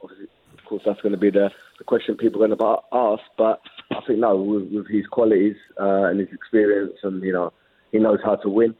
obviously, 0.02 0.26
of 0.58 0.64
course, 0.66 0.82
that's 0.84 1.00
going 1.00 1.12
to 1.12 1.18
be 1.18 1.30
the, 1.30 1.50
the 1.78 1.84
question 1.84 2.16
people 2.16 2.42
are 2.42 2.48
going 2.48 2.58
to 2.58 2.76
ask. 2.92 3.22
But 3.36 3.60
I 3.90 4.00
think 4.06 4.18
no, 4.20 4.36
with, 4.36 4.70
with 4.70 4.88
his 4.88 5.06
qualities 5.06 5.56
uh, 5.80 6.04
and 6.04 6.20
his 6.20 6.28
experience, 6.32 6.94
and 7.02 7.22
you 7.22 7.32
know, 7.32 7.52
he 7.92 7.98
knows 7.98 8.20
how 8.24 8.36
to 8.36 8.48
win. 8.48 8.74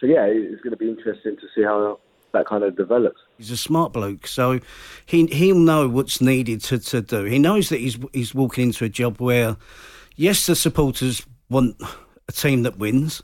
So 0.00 0.06
yeah, 0.06 0.24
it's 0.24 0.62
going 0.62 0.70
to 0.70 0.76
be 0.76 0.88
interesting 0.88 1.36
to 1.36 1.46
see 1.54 1.62
how 1.62 1.98
that 2.32 2.46
kind 2.46 2.62
of 2.64 2.76
develops. 2.76 3.20
He's 3.38 3.50
a 3.50 3.56
smart 3.56 3.92
bloke, 3.92 4.26
so 4.26 4.60
he 5.04 5.26
he'll 5.26 5.58
know 5.58 5.88
what's 5.88 6.20
needed 6.20 6.60
to, 6.62 6.78
to 6.78 7.02
do. 7.02 7.24
He 7.24 7.38
knows 7.38 7.68
that 7.68 7.80
he's 7.80 7.98
he's 8.12 8.34
walking 8.34 8.68
into 8.68 8.84
a 8.84 8.88
job 8.88 9.20
where, 9.20 9.56
yes, 10.16 10.46
the 10.46 10.54
supporters 10.56 11.26
want 11.48 11.76
a 12.28 12.32
team 12.32 12.62
that 12.62 12.78
wins. 12.78 13.22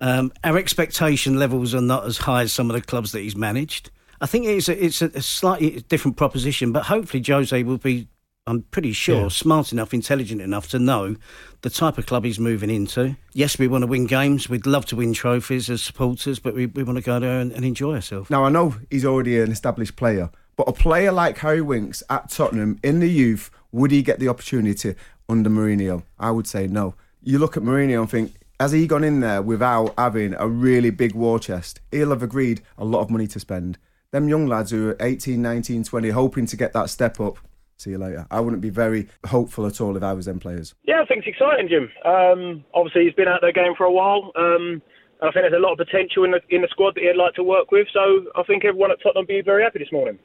Um, 0.00 0.32
our 0.44 0.56
expectation 0.56 1.38
levels 1.38 1.74
are 1.74 1.80
not 1.80 2.06
as 2.06 2.18
high 2.18 2.42
as 2.42 2.52
some 2.52 2.70
of 2.70 2.76
the 2.76 2.82
clubs 2.82 3.12
that 3.12 3.20
he's 3.20 3.36
managed. 3.36 3.90
I 4.20 4.26
think 4.26 4.46
it's 4.46 4.68
a, 4.68 4.84
it's 4.84 5.02
a, 5.02 5.22
slightly 5.22 5.80
different 5.88 6.16
proposition, 6.16 6.72
but 6.72 6.84
hopefully 6.84 7.22
Jose 7.26 7.62
will 7.62 7.78
be 7.78 8.08
I'm 8.48 8.62
pretty 8.62 8.92
sure, 8.92 9.24
Yeah. 9.24 9.28
smart 9.28 9.72
enough, 9.72 9.92
intelligent 9.92 10.40
enough 10.40 10.68
to 10.70 10.78
know 10.78 11.16
the 11.60 11.68
type 11.68 11.98
of 11.98 12.06
club 12.06 12.24
he's 12.24 12.38
moving 12.40 12.70
into. 12.70 13.16
Yes, 13.34 13.58
we 13.58 13.68
want 13.68 13.82
to 13.82 13.86
win 13.86 14.06
games. 14.06 14.48
We'd 14.48 14.64
love 14.64 14.86
to 14.86 14.96
win 14.96 15.12
trophies 15.12 15.68
as 15.68 15.82
supporters, 15.82 16.38
but 16.38 16.54
we, 16.54 16.64
we 16.64 16.82
want 16.82 16.96
to 16.96 17.04
go 17.04 17.20
there 17.20 17.40
and, 17.40 17.52
and 17.52 17.62
enjoy 17.62 17.96
ourselves. 17.96 18.30
Now 18.30 18.44
I 18.44 18.48
know 18.48 18.74
he's 18.90 19.04
already 19.04 19.38
an 19.38 19.52
established 19.52 19.96
player, 19.96 20.30
but 20.56 20.66
a 20.66 20.72
player 20.72 21.12
like 21.12 21.36
Harry 21.38 21.60
Winks 21.60 22.02
at 22.08 22.30
Tottenham 22.30 22.78
in 22.82 23.00
the 23.00 23.10
youth, 23.10 23.50
would 23.70 23.90
he 23.90 24.00
get 24.02 24.18
the 24.18 24.28
opportunity 24.28 24.94
under 25.28 25.50
Mourinho? 25.50 26.04
I 26.18 26.30
would 26.30 26.46
say 26.46 26.66
no. 26.66 26.94
You 27.22 27.38
look 27.38 27.58
at 27.58 27.62
Mourinho 27.62 28.00
and 28.00 28.10
think, 28.10 28.32
has 28.58 28.72
he 28.72 28.86
gone 28.86 29.04
in 29.04 29.20
there 29.20 29.42
without 29.42 29.92
having 29.98 30.34
a 30.38 30.48
really 30.48 30.90
big 30.90 31.14
war 31.14 31.38
chest? 31.38 31.80
He'll 31.90 32.10
have 32.10 32.22
agreed 32.22 32.62
a 32.78 32.84
lot 32.86 33.02
of 33.02 33.10
money 33.10 33.26
to 33.26 33.38
spend. 33.38 33.76
Them 34.10 34.28
young 34.28 34.46
lads 34.46 34.70
who 34.70 34.90
are 34.90 34.96
18, 35.00 35.40
19, 35.42 35.84
20, 35.84 36.08
hoping 36.10 36.46
to 36.46 36.56
get 36.56 36.72
that 36.72 36.88
step 36.88 37.20
up, 37.20 37.38
see 37.76 37.90
you 37.90 37.98
later. 37.98 38.26
I 38.30 38.40
wouldn't 38.40 38.62
be 38.62 38.70
very 38.70 39.08
hopeful 39.26 39.66
at 39.66 39.82
all 39.82 39.96
if 39.98 40.02
I 40.02 40.14
was 40.14 40.24
them 40.24 40.40
players. 40.40 40.74
Yeah, 40.84 41.02
I 41.02 41.04
think 41.04 41.26
it's 41.26 41.36
exciting, 41.36 41.68
Jim. 41.68 41.90
Um, 42.06 42.64
obviously, 42.72 43.04
he's 43.04 43.12
been 43.12 43.28
out 43.28 43.40
there 43.42 43.52
game 43.52 43.74
for 43.76 43.84
a 43.84 43.92
while. 43.92 44.32
Um, 44.34 44.80
and 45.20 45.28
I 45.28 45.32
think 45.32 45.44
there's 45.44 45.52
a 45.52 45.58
lot 45.58 45.72
of 45.72 45.78
potential 45.78 46.24
in 46.24 46.30
the 46.30 46.40
in 46.48 46.62
the 46.62 46.68
squad 46.70 46.94
that 46.94 47.02
he'd 47.02 47.16
like 47.16 47.34
to 47.34 47.42
work 47.42 47.70
with. 47.70 47.88
So 47.92 48.24
I 48.34 48.44
think 48.44 48.64
everyone 48.64 48.90
at 48.90 48.98
Tottenham 49.02 49.26
will 49.28 49.34
be 49.36 49.42
very 49.42 49.62
happy 49.62 49.80
this 49.80 49.92
morning. 49.92 50.18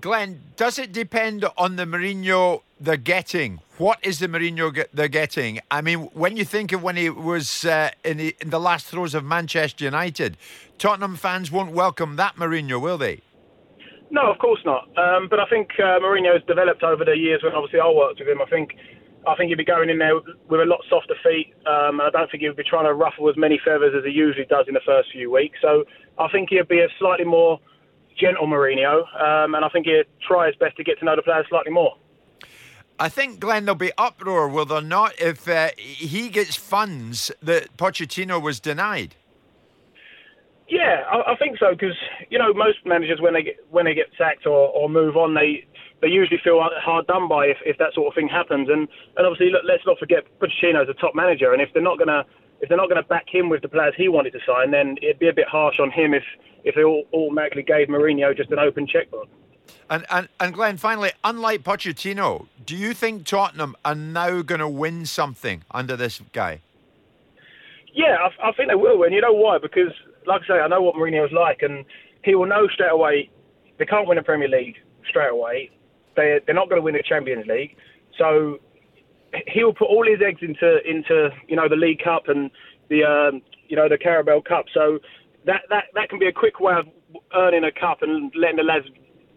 Glenn, 0.00 0.42
does 0.56 0.78
it 0.78 0.92
depend 0.92 1.46
on 1.56 1.76
the 1.76 1.84
Mourinho 1.84 2.62
they're 2.80 2.96
getting? 2.96 3.60
What 3.78 3.98
is 4.02 4.18
the 4.18 4.28
Mourinho 4.28 4.72
get, 4.74 4.90
they're 4.94 5.08
getting? 5.08 5.60
I 5.70 5.80
mean, 5.80 6.00
when 6.12 6.36
you 6.36 6.44
think 6.44 6.72
of 6.72 6.82
when 6.82 6.96
he 6.96 7.10
was 7.10 7.64
uh, 7.64 7.90
in, 8.04 8.18
the, 8.18 8.36
in 8.40 8.50
the 8.50 8.60
last 8.60 8.86
throes 8.86 9.14
of 9.14 9.24
Manchester 9.24 9.84
United, 9.84 10.36
Tottenham 10.78 11.16
fans 11.16 11.50
won't 11.50 11.72
welcome 11.72 12.16
that 12.16 12.36
Mourinho, 12.36 12.80
will 12.80 12.98
they? 12.98 13.20
No, 14.10 14.30
of 14.30 14.38
course 14.38 14.60
not. 14.64 14.88
Um, 14.96 15.28
but 15.28 15.40
I 15.40 15.46
think 15.46 15.70
uh, 15.78 15.98
Mourinho's 15.98 16.44
developed 16.46 16.82
over 16.82 17.04
the 17.04 17.16
years 17.16 17.42
when 17.42 17.52
obviously 17.54 17.80
I 17.80 17.88
worked 17.90 18.20
with 18.20 18.28
him. 18.28 18.40
I 18.40 18.46
think 18.46 18.76
I 19.26 19.34
think 19.34 19.48
he'd 19.48 19.58
be 19.58 19.64
going 19.64 19.90
in 19.90 19.98
there 19.98 20.14
with 20.14 20.60
a 20.60 20.64
lot 20.64 20.78
softer 20.88 21.16
feet. 21.24 21.52
Um, 21.66 22.00
I 22.00 22.10
don't 22.10 22.30
think 22.30 22.42
he 22.42 22.48
would 22.48 22.56
be 22.56 22.62
trying 22.62 22.84
to 22.84 22.94
ruffle 22.94 23.28
as 23.28 23.36
many 23.36 23.60
feathers 23.64 23.92
as 23.98 24.04
he 24.04 24.12
usually 24.12 24.46
does 24.46 24.66
in 24.68 24.74
the 24.74 24.86
first 24.86 25.10
few 25.10 25.32
weeks. 25.32 25.58
So 25.60 25.84
I 26.18 26.28
think 26.30 26.50
he'd 26.50 26.68
be 26.68 26.78
a 26.78 26.88
slightly 27.00 27.24
more 27.24 27.58
gentle 28.16 28.46
Mourinho. 28.46 29.02
Um, 29.20 29.56
and 29.56 29.64
I 29.64 29.68
think 29.70 29.86
he'd 29.86 30.06
try 30.26 30.46
his 30.46 30.54
best 30.56 30.76
to 30.76 30.84
get 30.84 31.00
to 31.00 31.04
know 31.04 31.16
the 31.16 31.22
players 31.22 31.46
slightly 31.48 31.72
more. 31.72 31.96
I 32.98 33.08
think, 33.10 33.40
Glenn, 33.40 33.66
there'll 33.66 33.76
be 33.76 33.92
uproar, 33.98 34.48
will 34.48 34.64
there 34.64 34.80
not, 34.80 35.12
if 35.20 35.46
uh, 35.48 35.70
he 35.76 36.30
gets 36.30 36.56
funds 36.56 37.30
that 37.42 37.76
Pochettino 37.76 38.40
was 38.40 38.58
denied? 38.58 39.16
Yeah, 40.68 41.04
I, 41.10 41.32
I 41.32 41.36
think 41.36 41.58
so 41.58 41.70
because 41.70 41.96
you 42.28 42.38
know 42.38 42.52
most 42.52 42.78
managers 42.84 43.20
when 43.20 43.34
they 43.34 43.42
get 43.42 43.56
when 43.70 43.84
they 43.84 43.94
get 43.94 44.06
sacked 44.18 44.46
or, 44.46 44.70
or 44.70 44.88
move 44.88 45.16
on, 45.16 45.34
they 45.34 45.64
they 46.02 46.08
usually 46.08 46.40
feel 46.42 46.60
hard 46.60 47.06
done 47.06 47.28
by 47.28 47.46
if, 47.46 47.58
if 47.64 47.78
that 47.78 47.94
sort 47.94 48.08
of 48.08 48.14
thing 48.14 48.28
happens. 48.28 48.68
And 48.68 48.88
and 49.16 49.26
obviously, 49.26 49.50
look, 49.52 49.62
let's 49.64 49.86
not 49.86 49.98
forget 49.98 50.24
Pochettino's 50.40 50.88
a 50.88 50.94
top 50.94 51.14
manager, 51.14 51.52
and 51.52 51.62
if 51.62 51.68
they're 51.72 51.82
not 51.82 51.98
gonna 51.98 52.24
if 52.60 52.68
they're 52.68 52.78
not 52.78 52.88
gonna 52.88 53.04
back 53.04 53.26
him 53.28 53.48
with 53.48 53.62
the 53.62 53.68
players 53.68 53.94
he 53.96 54.08
wanted 54.08 54.32
to 54.32 54.40
sign, 54.44 54.72
then 54.72 54.96
it'd 55.02 55.20
be 55.20 55.28
a 55.28 55.32
bit 55.32 55.46
harsh 55.46 55.78
on 55.78 55.90
him 55.92 56.14
if 56.14 56.24
if 56.64 56.74
they 56.74 56.82
all 56.82 57.04
automatically 57.12 57.62
gave 57.62 57.86
Mourinho 57.86 58.36
just 58.36 58.50
an 58.50 58.58
open 58.58 58.88
checkbook. 58.88 59.28
And, 59.88 60.04
and 60.10 60.28
and 60.40 60.54
Glenn, 60.54 60.76
finally, 60.76 61.12
unlike 61.22 61.62
Pochettino, 61.62 62.46
do 62.64 62.76
you 62.76 62.92
think 62.92 63.24
Tottenham 63.24 63.76
are 63.84 63.94
now 63.94 64.42
going 64.42 64.60
to 64.60 64.68
win 64.68 65.06
something 65.06 65.62
under 65.70 65.96
this 65.96 66.20
guy? 66.32 66.60
Yeah, 67.94 68.16
I, 68.20 68.48
I 68.48 68.52
think 68.52 68.68
they 68.68 68.74
will, 68.74 69.04
and 69.04 69.14
you 69.14 69.20
know 69.20 69.32
why? 69.32 69.58
Because, 69.58 69.92
like 70.26 70.42
I 70.44 70.46
say, 70.46 70.54
I 70.54 70.68
know 70.68 70.82
what 70.82 70.96
Mourinho's 70.96 71.32
like, 71.32 71.62
and 71.62 71.84
he 72.24 72.34
will 72.34 72.46
know 72.46 72.66
straight 72.68 72.92
away 72.92 73.30
they 73.78 73.84
can't 73.84 74.08
win 74.08 74.18
a 74.18 74.22
Premier 74.22 74.48
League 74.48 74.76
straight 75.08 75.30
away. 75.30 75.70
They 76.16 76.40
they're 76.46 76.54
not 76.54 76.68
going 76.68 76.80
to 76.80 76.84
win 76.84 76.94
the 76.94 77.02
Champions 77.02 77.46
League, 77.46 77.76
so 78.18 78.58
he 79.46 79.64
will 79.64 79.74
put 79.74 79.88
all 79.88 80.06
his 80.06 80.20
eggs 80.26 80.40
into 80.42 80.78
into 80.88 81.30
you 81.48 81.56
know 81.56 81.68
the 81.68 81.76
League 81.76 82.02
Cup 82.02 82.28
and 82.28 82.50
the 82.88 83.04
um, 83.04 83.42
you 83.68 83.76
know 83.76 83.88
the 83.88 83.98
Carabao 83.98 84.40
Cup. 84.40 84.66
So 84.72 84.98
that 85.44 85.62
that 85.70 85.84
that 85.94 86.08
can 86.08 86.18
be 86.18 86.26
a 86.26 86.32
quick 86.32 86.60
way 86.60 86.74
of 86.74 86.86
earning 87.34 87.64
a 87.64 87.72
cup 87.72 88.02
and 88.02 88.32
letting 88.34 88.56
the 88.56 88.62
lads 88.62 88.86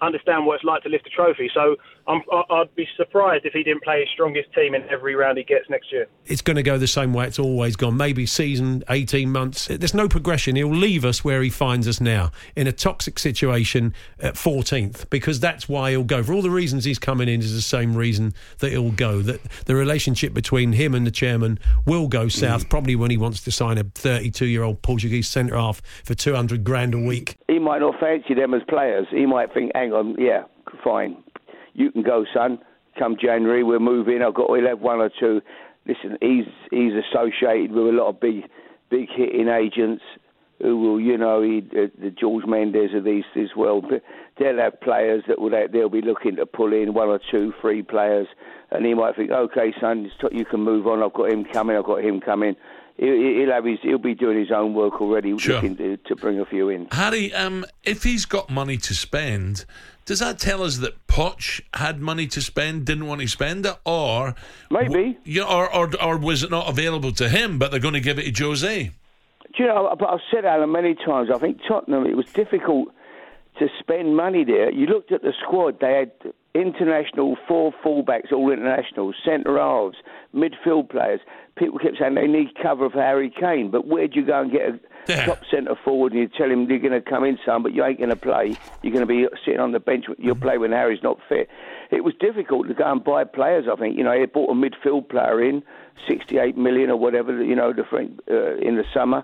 understand 0.01 0.45
what 0.45 0.55
it's 0.55 0.63
like 0.63 0.83
to 0.83 0.89
lift 0.89 1.07
a 1.07 1.09
trophy. 1.09 1.49
So 1.53 1.75
I'm, 2.07 2.21
I- 2.31 2.43
I'd 2.49 2.75
be 2.75 2.87
surprised 2.97 3.45
if 3.45 3.53
he 3.53 3.63
didn't 3.63 3.83
play 3.83 3.99
his 4.01 4.09
strongest 4.13 4.53
team 4.53 4.73
in 4.75 4.83
every 4.89 5.15
round 5.15 5.37
he 5.37 5.43
gets 5.43 5.69
next 5.69 5.91
year. 5.91 6.07
It's 6.25 6.41
going 6.41 6.55
to 6.57 6.63
go 6.63 6.77
the 6.77 6.87
same 6.87 7.13
way 7.13 7.25
it's 7.27 7.39
always 7.39 7.75
gone. 7.75 7.97
Maybe 7.97 8.25
season, 8.25 8.83
18 8.89 9.29
months. 9.31 9.67
There's 9.67 9.93
no 9.93 10.07
progression. 10.07 10.55
He'll 10.55 10.69
leave 10.73 11.05
us 11.05 11.23
where 11.23 11.41
he 11.41 11.49
finds 11.49 11.87
us 11.87 11.99
now, 12.01 12.31
in 12.55 12.67
a 12.67 12.71
toxic 12.71 13.19
situation 13.19 13.93
at 14.19 14.35
14th, 14.35 15.09
because 15.09 15.39
that's 15.39 15.67
why 15.69 15.91
he'll 15.91 16.03
go. 16.03 16.23
For 16.23 16.33
all 16.33 16.41
the 16.41 16.49
reasons 16.51 16.85
he's 16.85 16.99
coming 16.99 17.27
in 17.29 17.39
is 17.41 17.53
the 17.53 17.61
same 17.61 17.95
reason 17.95 18.33
that 18.59 18.71
he'll 18.71 18.91
go. 18.91 19.21
That 19.21 19.41
the 19.65 19.75
relationship 19.75 20.33
between 20.33 20.73
him 20.73 20.93
and 20.95 21.05
the 21.05 21.11
chairman 21.11 21.59
will 21.85 22.07
go 22.07 22.27
south, 22.27 22.69
probably 22.69 22.95
when 22.95 23.11
he 23.11 23.17
wants 23.17 23.41
to 23.41 23.51
sign 23.51 23.77
a 23.77 23.83
32 23.83 24.45
year 24.45 24.63
old 24.63 24.81
Portuguese 24.81 25.27
centre 25.27 25.55
half 25.55 25.81
for 26.03 26.13
200 26.15 26.63
grand 26.63 26.93
a 26.93 26.99
week. 26.99 27.35
he 27.47 27.59
might 27.59 27.79
not 27.79 27.99
fancy 27.99 28.33
them 28.33 28.53
as 28.53 28.61
players. 28.67 29.07
He 29.11 29.25
might 29.25 29.53
think, 29.53 29.71
hang 29.75 29.88
on, 29.93 30.15
yeah, 30.17 30.43
fine. 30.83 31.23
You 31.73 31.91
can 31.91 32.03
go, 32.03 32.25
son. 32.33 32.59
Come 32.97 33.15
January, 33.21 33.63
we're 33.63 33.79
moving. 33.79 34.21
I've 34.21 34.33
got, 34.33 34.49
we'll 34.49 34.67
have 34.67 34.81
one 34.81 34.99
or 34.99 35.09
two. 35.19 35.41
Listen, 35.85 36.17
he's 36.21 36.45
he's 36.71 36.93
associated 36.93 37.71
with 37.71 37.85
a 37.85 37.97
lot 37.97 38.09
of 38.09 38.19
big 38.19 38.43
big 38.89 39.07
hitting 39.15 39.47
agents 39.47 40.03
who 40.61 40.77
will, 40.77 40.99
you 40.99 41.17
know, 41.17 41.41
he, 41.41 41.61
the, 41.61 41.89
the 42.01 42.09
George 42.09 42.45
Mendes 42.45 42.93
of 42.93 43.05
these 43.05 43.23
as 43.35 43.49
well. 43.55 43.81
They'll 44.37 44.57
have 44.57 44.81
players 44.81 45.23
that 45.27 45.39
will 45.39 45.51
they'll 45.71 45.89
be 45.89 46.01
looking 46.01 46.35
to 46.35 46.45
pull 46.45 46.73
in 46.73 46.93
one 46.93 47.07
or 47.07 47.19
two, 47.31 47.53
three 47.61 47.81
players, 47.81 48.27
and 48.71 48.85
he 48.85 48.93
might 48.93 49.15
think, 49.15 49.31
okay, 49.31 49.73
son, 49.79 50.11
you 50.31 50.45
can 50.45 50.61
move 50.61 50.87
on. 50.87 51.01
I've 51.01 51.13
got 51.13 51.31
him 51.31 51.45
coming. 51.45 51.77
I've 51.77 51.85
got 51.85 52.03
him 52.03 52.19
coming. 52.19 52.55
He'll, 52.99 53.13
he'll 53.15 53.51
have 53.51 53.65
his, 53.65 53.79
he'll 53.81 53.97
be 53.97 54.13
doing 54.13 54.37
his 54.37 54.51
own 54.51 54.73
work 54.73 54.99
already, 54.99 55.37
Sure. 55.37 55.55
looking 55.55 55.77
to, 55.77 55.97
to 55.97 56.15
bring 56.15 56.39
a 56.39 56.45
few 56.45 56.67
in. 56.69 56.87
Harry, 56.91 57.33
um, 57.33 57.65
if 57.83 58.03
he's 58.03 58.25
got 58.25 58.49
money 58.49 58.75
to 58.77 58.93
spend, 58.93 59.65
does 60.05 60.19
that 60.19 60.37
tell 60.39 60.63
us 60.63 60.77
that 60.77 61.07
Poch 61.07 61.61
had 61.73 62.01
money 62.01 62.27
to 62.27 62.41
spend, 62.41 62.85
didn't 62.85 63.07
want 63.07 63.21
to 63.21 63.27
spend 63.27 63.65
it, 63.65 63.77
or 63.85 64.35
maybe, 64.69 65.17
you 65.23 65.43
or, 65.43 65.73
or 65.73 65.89
or 66.03 66.17
was 66.17 66.43
it 66.43 66.51
not 66.51 66.67
available 66.67 67.11
to 67.13 67.29
him, 67.29 67.57
but 67.57 67.71
they're 67.71 67.79
going 67.79 67.93
to 67.93 67.99
give 68.01 68.19
it 68.19 68.35
to 68.35 68.43
Jose? 68.43 68.91
Do 69.55 69.63
you 69.63 69.67
know, 69.67 69.95
but 69.97 70.09
I've 70.09 70.19
said 70.31 70.45
Alan 70.45 70.71
many 70.71 70.93
times, 70.93 71.29
I 71.33 71.37
think 71.37 71.59
Tottenham, 71.67 72.05
it 72.05 72.15
was 72.17 72.25
difficult 72.27 72.89
to 73.59 73.67
spend 73.79 74.15
money 74.15 74.43
there. 74.43 74.71
You 74.71 74.85
looked 74.87 75.11
at 75.11 75.21
the 75.21 75.33
squad, 75.41 75.79
they 75.79 75.93
had 75.93 76.11
international, 76.55 77.37
four 77.47 77.73
fullbacks, 77.83 78.31
all 78.31 78.51
international, 78.51 79.13
centre 79.25 79.57
halves, 79.57 79.97
midfield 80.33 80.89
players. 80.89 81.19
People 81.59 81.77
kept 81.77 81.97
saying 81.99 82.15
they 82.15 82.25
need 82.25 82.55
cover 82.61 82.89
for 82.89 83.01
Harry 83.01 83.29
Kane, 83.29 83.69
but 83.69 83.85
where'd 83.85 84.15
you 84.15 84.25
go 84.25 84.41
and 84.41 84.51
get 84.51 84.61
a 85.09 85.25
top 85.25 85.41
centre 85.51 85.75
forward 85.83 86.13
and 86.13 86.21
you 86.21 86.29
tell 86.29 86.49
him 86.49 86.69
you're 86.69 86.79
going 86.79 86.93
to 86.93 87.01
come 87.01 87.25
in, 87.25 87.37
son, 87.45 87.63
but 87.63 87.73
you 87.73 87.83
ain't 87.83 87.97
going 87.97 88.09
to 88.09 88.15
play. 88.15 88.57
You're 88.81 88.93
going 88.93 89.05
to 89.05 89.05
be 89.05 89.27
sitting 89.45 89.59
on 89.59 89.73
the 89.73 89.79
bench. 89.79 90.05
You'll 90.17 90.35
play 90.35 90.57
when 90.57 90.71
Harry's 90.71 91.03
not 91.03 91.17
fit. 91.27 91.49
It 91.91 92.03
was 92.03 92.13
difficult 92.19 92.67
to 92.67 92.73
go 92.73 92.89
and 92.89 93.03
buy 93.03 93.25
players, 93.25 93.65
I 93.71 93.75
think. 93.75 93.97
You 93.97 94.03
know, 94.03 94.17
he 94.17 94.25
bought 94.25 94.49
a 94.49 94.53
midfield 94.53 95.09
player 95.09 95.43
in, 95.43 95.63
68 96.07 96.57
million 96.57 96.89
or 96.89 96.95
whatever, 96.95 97.43
you 97.43 97.55
know, 97.55 97.73
the 97.73 97.83
uh, 97.83 98.55
in 98.57 98.77
the 98.77 98.85
summer. 98.93 99.23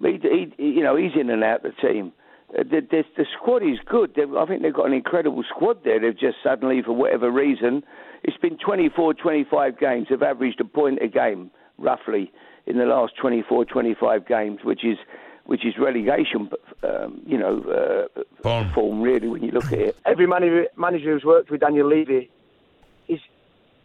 He, 0.00 0.18
he, 0.56 0.64
you 0.64 0.82
know, 0.82 0.96
he's 0.96 1.12
in 1.18 1.30
and 1.30 1.42
out 1.42 1.62
the 1.62 1.72
team. 1.72 2.12
Uh, 2.56 2.64
the, 2.64 2.80
the, 2.90 3.04
the 3.16 3.26
squad 3.36 3.62
is 3.62 3.78
good. 3.86 4.12
They've, 4.14 4.32
I 4.34 4.44
think 4.46 4.62
they've 4.62 4.74
got 4.74 4.86
an 4.86 4.92
incredible 4.92 5.42
squad 5.48 5.84
there. 5.84 5.98
They've 5.98 6.18
just 6.18 6.36
suddenly, 6.44 6.82
for 6.82 6.92
whatever 6.92 7.30
reason, 7.30 7.82
it's 8.22 8.36
been 8.36 8.58
24, 8.58 9.14
25 9.14 9.78
games. 9.78 10.06
They've 10.10 10.22
averaged 10.22 10.60
a 10.60 10.64
point 10.64 10.98
a 11.02 11.08
game, 11.08 11.50
roughly, 11.78 12.32
in 12.66 12.78
the 12.78 12.84
last 12.84 13.14
24, 13.20 13.64
25 13.64 14.26
games, 14.26 14.60
which 14.64 14.84
is 14.84 14.98
which 15.44 15.66
is 15.66 15.74
relegation, 15.76 16.48
um, 16.84 17.20
you 17.26 17.36
know, 17.36 18.08
uh, 18.14 18.72
form 18.74 19.02
really 19.02 19.26
when 19.26 19.42
you 19.42 19.50
look 19.50 19.72
at 19.72 19.78
it. 19.78 19.96
Every 20.06 20.26
manager, 20.26 20.68
manager 20.76 21.12
who's 21.12 21.24
worked 21.24 21.50
with 21.50 21.60
Daniel 21.60 21.88
Levy 21.88 22.30
is 23.08 23.18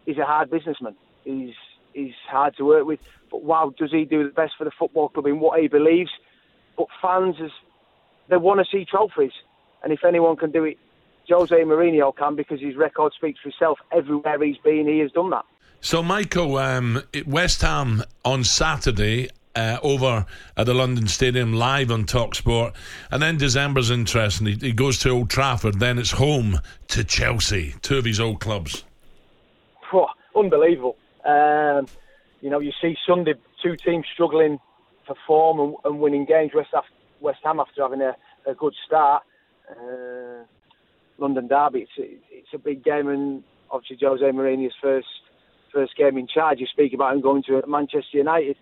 is 0.06 0.17
a 0.17 0.26
hard 0.26 0.52
businessman. 0.52 0.95
He's 1.23 1.56
he's 1.93 2.13
hard 2.30 2.56
to 2.58 2.65
work 2.65 2.86
with. 2.86 3.00
But 3.32 3.43
wow, 3.43 3.73
does 3.78 3.91
he 3.91 4.06
do 4.06 4.23
the 4.23 4.30
best 4.30 4.54
for 4.58 4.63
the 4.63 4.71
football 4.71 5.10
club 5.10 5.26
in 5.26 5.39
what 5.39 5.60
he 5.60 5.67
believes? 5.67 6.12
But 6.78 6.88
fans, 7.02 7.36
is, 7.43 7.52
they 8.30 8.38
want 8.38 8.60
to 8.60 8.65
see 8.71 8.86
trophies, 8.86 9.32
and 9.84 9.91
if 9.91 10.06
anyone 10.06 10.38
can 10.38 10.52
do 10.52 10.63
it, 10.63 10.78
Jose 11.28 11.54
Mourinho 11.56 12.15
can 12.15 12.36
because 12.36 12.62
his 12.62 12.76
record 12.76 13.13
speaks 13.13 13.39
for 13.41 13.50
itself. 13.50 13.80
Everywhere 13.91 14.41
he's 14.43 14.58
been, 14.58 14.88
he 14.88 15.00
has 15.00 15.12
done 15.12 15.32
that. 15.32 15.45
So, 15.80 16.02
Michael, 16.04 16.58
um, 16.58 17.04
West 17.26 17.62
Ham 17.62 18.04
on 18.26 18.44
Saturday 18.44 19.30
uh, 19.56 19.78
over 19.82 20.26
at 20.56 20.66
the 20.66 20.74
London 20.74 21.08
Stadium 21.08 21.54
live 21.54 21.92
on 21.92 22.06
Talksport, 22.06 22.74
and 23.12 23.22
then 23.22 23.38
December's 23.38 23.90
interesting. 23.90 24.48
He, 24.48 24.54
he 24.56 24.72
goes 24.72 25.00
to 25.00 25.10
Old 25.10 25.30
Trafford, 25.30 25.80
then 25.80 25.98
it's 25.98 26.12
home 26.12 26.60
to 26.90 27.04
Chelsea, 27.04 27.76
two 27.82 27.98
of 27.98 28.06
his 28.06 28.20
old 28.20 28.40
clubs. 28.40 28.84
Phew, 29.90 30.06
unbelievable. 30.36 30.98
Um, 31.26 31.88
you 32.42 32.50
know, 32.50 32.60
you 32.60 32.72
see 32.82 32.96
Sunday 33.08 33.34
two 33.63 33.76
teams 33.76 34.06
struggling 34.13 34.60
for 35.06 35.16
form 35.26 35.60
and, 35.60 35.76
and 35.86 36.00
winning 36.00 36.26
games. 36.26 36.52
West, 36.54 36.70
Ham, 36.74 36.84
West 37.20 37.40
Ham 37.44 37.60
after 37.60 37.82
having 37.82 38.02
a, 38.02 38.16
a 38.46 38.54
good 38.54 38.74
start. 38.86 39.24
Uh, 39.70 40.44
London 41.18 41.48
Derby, 41.48 41.88
it's 41.98 42.22
it's 42.32 42.54
a 42.54 42.60
big 42.60 42.84
game, 42.84 43.08
and 43.08 43.44
obviously 43.72 43.98
Jose 44.02 44.24
Mourinho's 44.24 44.74
first 44.82 45.08
first 45.71 45.95
game 45.95 46.17
in 46.17 46.27
charge. 46.27 46.60
You 46.60 46.67
speak 46.67 46.93
about 46.93 47.13
him 47.13 47.21
going 47.21 47.43
to 47.43 47.62
Manchester 47.67 48.17
United, 48.17 48.58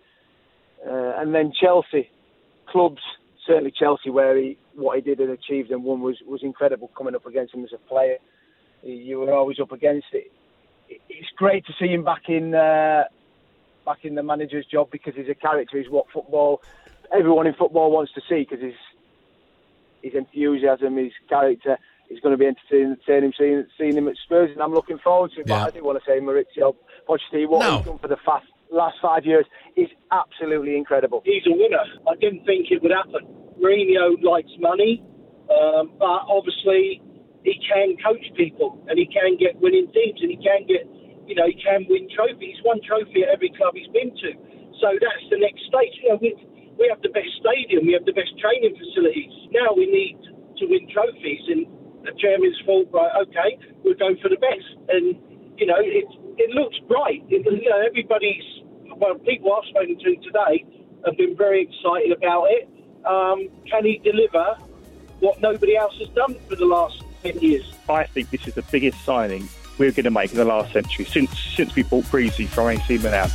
uh, 0.86 1.14
and 1.18 1.34
then 1.34 1.52
Chelsea 1.60 2.10
clubs. 2.68 3.02
Certainly 3.46 3.74
Chelsea, 3.78 4.10
where 4.10 4.36
he 4.38 4.58
what 4.74 4.96
he 4.96 5.02
did 5.02 5.20
and 5.20 5.30
achieved 5.30 5.70
and 5.72 5.84
won 5.84 6.02
was 6.02 6.18
was 6.26 6.42
incredible. 6.42 6.90
Coming 6.98 7.16
up 7.16 7.26
against 7.26 7.54
him 7.54 7.64
as 7.64 7.72
a 7.74 7.90
player, 7.90 8.18
you 8.82 9.20
were 9.20 9.34
always 9.34 9.60
up 9.60 9.72
against 9.72 10.08
it. 10.14 10.32
It's 10.90 11.30
great 11.36 11.66
to 11.68 11.74
see 11.80 11.88
him 11.88 12.04
back 12.04 12.24
in 12.28 12.56
uh, 12.56 13.04
back 13.86 14.00
in 14.04 14.16
the 14.16 14.24
manager's 14.24 14.66
job 14.66 14.90
because 14.92 15.14
he's 15.16 15.30
a 15.30 15.36
character. 15.36 15.78
He's 15.78 15.90
what 15.90 16.08
football 16.12 16.62
everyone 17.16 17.48
in 17.48 17.54
football 17.54 17.92
wants 17.92 18.14
to 18.14 18.22
see 18.28 18.46
because 18.50 18.64
his 18.64 18.74
his 20.02 20.14
enthusiasm, 20.14 20.98
his 20.98 21.14
character. 21.30 21.78
It's 22.10 22.20
going 22.22 22.34
to 22.34 22.38
be 22.38 22.46
entertaining, 22.46 22.98
entertaining 23.02 23.34
seeing, 23.38 23.66
seeing 23.78 23.98
him 23.98 24.08
at 24.08 24.16
Spurs, 24.24 24.52
and 24.54 24.62
I'm 24.62 24.74
looking 24.74 25.00
forward 25.00 25.32
to 25.36 25.42
it. 25.42 25.48
Yeah. 25.48 25.66
But 25.66 25.74
I 25.74 25.78
do 25.78 25.84
want 25.84 25.98
to 25.98 26.06
say 26.06 26.20
Mauricio 26.20 26.76
Pochettino, 27.08 27.50
what 27.50 27.60
No. 27.66 27.78
he's 27.78 27.86
done 27.86 28.00
for 28.00 28.08
the 28.08 28.18
fast, 28.26 28.46
last 28.72 28.98
five 29.02 29.26
years 29.26 29.46
is 29.76 29.90
absolutely 30.12 30.78
incredible. 30.78 31.22
He's 31.26 31.46
a 31.48 31.52
winner. 31.54 31.82
I 32.08 32.16
didn't 32.22 32.46
think 32.46 32.68
it 32.70 32.82
would 32.82 32.92
happen. 32.92 33.26
Mourinho 33.60 34.22
likes 34.22 34.52
money, 34.60 35.02
um, 35.50 35.94
but 35.98 36.26
obviously 36.30 37.02
he 37.44 37.56
can 37.62 37.96
coach 38.04 38.26
people 38.36 38.82
and 38.90 38.98
he 38.98 39.06
can 39.06 39.38
get 39.38 39.56
winning 39.62 39.90
teams 39.94 40.20
and 40.22 40.30
he 40.30 40.38
can 40.38 40.66
get, 40.68 40.86
you 41.26 41.36
know, 41.36 41.46
he 41.48 41.58
can 41.62 41.86
win 41.90 42.10
trophies. 42.14 42.58
He's 42.58 42.64
won 42.66 42.82
trophy 42.86 43.24
at 43.24 43.30
every 43.30 43.50
club 43.58 43.74
he's 43.74 43.90
been 43.94 44.12
to. 44.12 44.30
So 44.82 44.88
that's 45.00 45.26
the 45.32 45.40
next 45.40 45.62
stage. 45.70 45.94
You 46.04 46.10
know, 46.10 46.20
we, 46.22 46.36
we 46.78 46.86
have 46.90 47.02
the 47.02 47.10
best 47.10 47.32
stadium, 47.40 47.88
we 47.88 47.94
have 47.94 48.06
the 48.06 48.14
best 48.14 48.34
training 48.38 48.76
facilities. 48.76 49.32
Now 49.54 49.74
we 49.74 49.88
need 49.88 50.20
to 50.60 50.66
win 50.68 50.88
trophies, 50.92 51.44
and 51.48 51.64
the 52.06 52.14
chairman's 52.20 52.58
thought, 52.66 52.88
right, 52.92 53.12
okay, 53.28 53.60
we'll 53.84 53.96
go 53.96 54.16
for 54.22 54.30
the 54.30 54.38
best. 54.38 54.68
And 54.90 55.16
you 55.58 55.66
know, 55.66 55.78
it 55.80 56.06
it 56.38 56.50
looks 56.52 56.78
bright. 56.88 57.24
It, 57.30 57.46
you 57.46 57.70
know, 57.70 57.82
everybody's 57.86 58.44
well, 58.98 59.16
people 59.20 59.54
I've 59.54 59.68
spoken 59.70 59.98
to 59.98 60.16
today 60.18 60.66
have 61.06 61.18
been 61.18 61.36
very 61.36 61.64
excited 61.64 62.12
about 62.12 62.46
it. 62.50 62.70
Um, 63.06 63.50
can 63.70 63.86
he 63.86 64.00
deliver 64.04 64.58
what 65.20 65.42
nobody 65.42 65.76
else 65.76 65.98
has 66.00 66.10
done 66.10 66.36
for 66.48 66.56
the 66.56 66.66
last 66.66 67.04
ten 67.24 67.40
years? 67.40 67.72
I 67.90 68.04
think 68.06 68.30
this 68.30 68.48
is 68.48 68.56
the 68.56 68.64
biggest 68.64 69.04
signing 69.04 69.48
we're 69.78 69.92
going 69.92 70.06
to 70.06 70.12
make 70.12 70.32
in 70.32 70.38
the 70.38 70.46
last 70.46 70.74
century 70.74 71.06
since 71.06 71.38
since 71.56 71.76
we 71.76 71.84
bought 71.84 72.06
Greavesie 72.06 72.48
from 72.48 72.70
AC 72.70 72.98
Milan. 72.98 73.30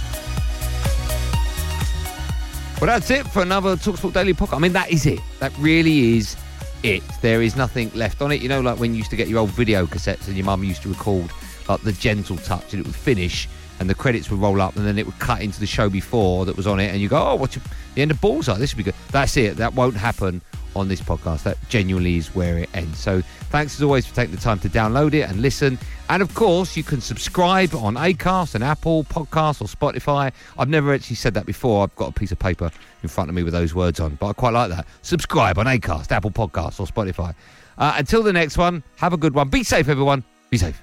Well, 2.80 2.88
that's 2.88 3.10
it 3.10 3.26
for 3.26 3.42
another 3.42 3.76
Talksport 3.76 4.14
Daily 4.14 4.32
podcast. 4.32 4.56
I 4.56 4.58
mean, 4.58 4.72
that 4.72 4.90
is 4.90 5.04
it. 5.04 5.20
That 5.38 5.52
really 5.58 6.16
is 6.16 6.34
it. 6.82 7.02
There 7.22 7.42
is 7.42 7.56
nothing 7.56 7.90
left 7.94 8.22
on 8.22 8.32
it. 8.32 8.40
You 8.40 8.48
know, 8.48 8.60
like 8.60 8.78
when 8.78 8.92
you 8.92 8.98
used 8.98 9.10
to 9.10 9.16
get 9.16 9.28
your 9.28 9.40
old 9.40 9.50
video 9.50 9.86
cassettes 9.86 10.26
and 10.26 10.36
your 10.36 10.46
mum 10.46 10.64
used 10.64 10.82
to 10.82 10.88
record 10.88 11.30
like 11.68 11.82
the 11.82 11.92
gentle 11.92 12.36
touch 12.38 12.72
and 12.72 12.80
it 12.80 12.86
would 12.86 12.96
finish 12.96 13.48
and 13.78 13.88
the 13.88 13.94
credits 13.94 14.30
would 14.30 14.40
roll 14.40 14.60
up 14.60 14.76
and 14.76 14.86
then 14.86 14.98
it 14.98 15.06
would 15.06 15.18
cut 15.18 15.40
into 15.40 15.58
the 15.58 15.66
show 15.66 15.88
before 15.88 16.44
that 16.44 16.56
was 16.56 16.66
on 16.66 16.80
it 16.80 16.90
and 16.90 17.00
you 17.00 17.08
go, 17.08 17.16
oh, 17.16 17.34
what's 17.34 17.56
your, 17.56 17.64
the 17.94 18.02
end 18.02 18.10
of 18.10 18.20
balls 18.20 18.46
Bullseye? 18.46 18.58
This 18.58 18.74
would 18.74 18.78
be 18.78 18.84
good. 18.84 18.94
That's 19.10 19.36
it. 19.36 19.56
That 19.56 19.74
won't 19.74 19.96
happen 19.96 20.42
on 20.76 20.88
this 20.88 21.00
podcast. 21.00 21.44
That 21.44 21.56
genuinely 21.68 22.16
is 22.16 22.34
where 22.34 22.58
it 22.58 22.68
ends. 22.74 22.98
So 22.98 23.22
thanks 23.50 23.74
as 23.76 23.82
always 23.82 24.06
for 24.06 24.14
taking 24.14 24.34
the 24.34 24.40
time 24.40 24.58
to 24.60 24.68
download 24.68 25.14
it 25.14 25.22
and 25.22 25.40
listen. 25.40 25.78
And 26.10 26.22
of 26.22 26.34
course, 26.34 26.76
you 26.76 26.82
can 26.82 27.00
subscribe 27.00 27.72
on 27.72 27.94
Acast 27.94 28.56
and 28.56 28.64
Apple 28.64 29.04
Podcasts 29.04 29.62
or 29.62 29.66
Spotify. 29.66 30.32
I've 30.58 30.68
never 30.68 30.92
actually 30.92 31.14
said 31.14 31.34
that 31.34 31.46
before. 31.46 31.84
I've 31.84 31.94
got 31.94 32.08
a 32.08 32.12
piece 32.12 32.32
of 32.32 32.38
paper 32.40 32.72
in 33.04 33.08
front 33.08 33.30
of 33.30 33.36
me 33.36 33.44
with 33.44 33.52
those 33.52 33.76
words 33.76 34.00
on, 34.00 34.16
but 34.16 34.26
I 34.26 34.32
quite 34.32 34.52
like 34.52 34.70
that. 34.70 34.88
Subscribe 35.02 35.56
on 35.56 35.66
Acast, 35.66 36.10
Apple 36.10 36.32
Podcasts 36.32 36.80
or 36.80 36.86
Spotify. 36.86 37.32
Uh, 37.78 37.94
until 37.96 38.24
the 38.24 38.32
next 38.32 38.58
one, 38.58 38.82
have 38.96 39.12
a 39.12 39.16
good 39.16 39.36
one. 39.36 39.50
Be 39.50 39.62
safe, 39.62 39.88
everyone. 39.88 40.24
Be 40.50 40.58
safe. 40.58 40.82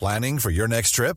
Planning 0.00 0.40
for 0.40 0.50
your 0.50 0.66
next 0.66 0.90
trip? 0.90 1.16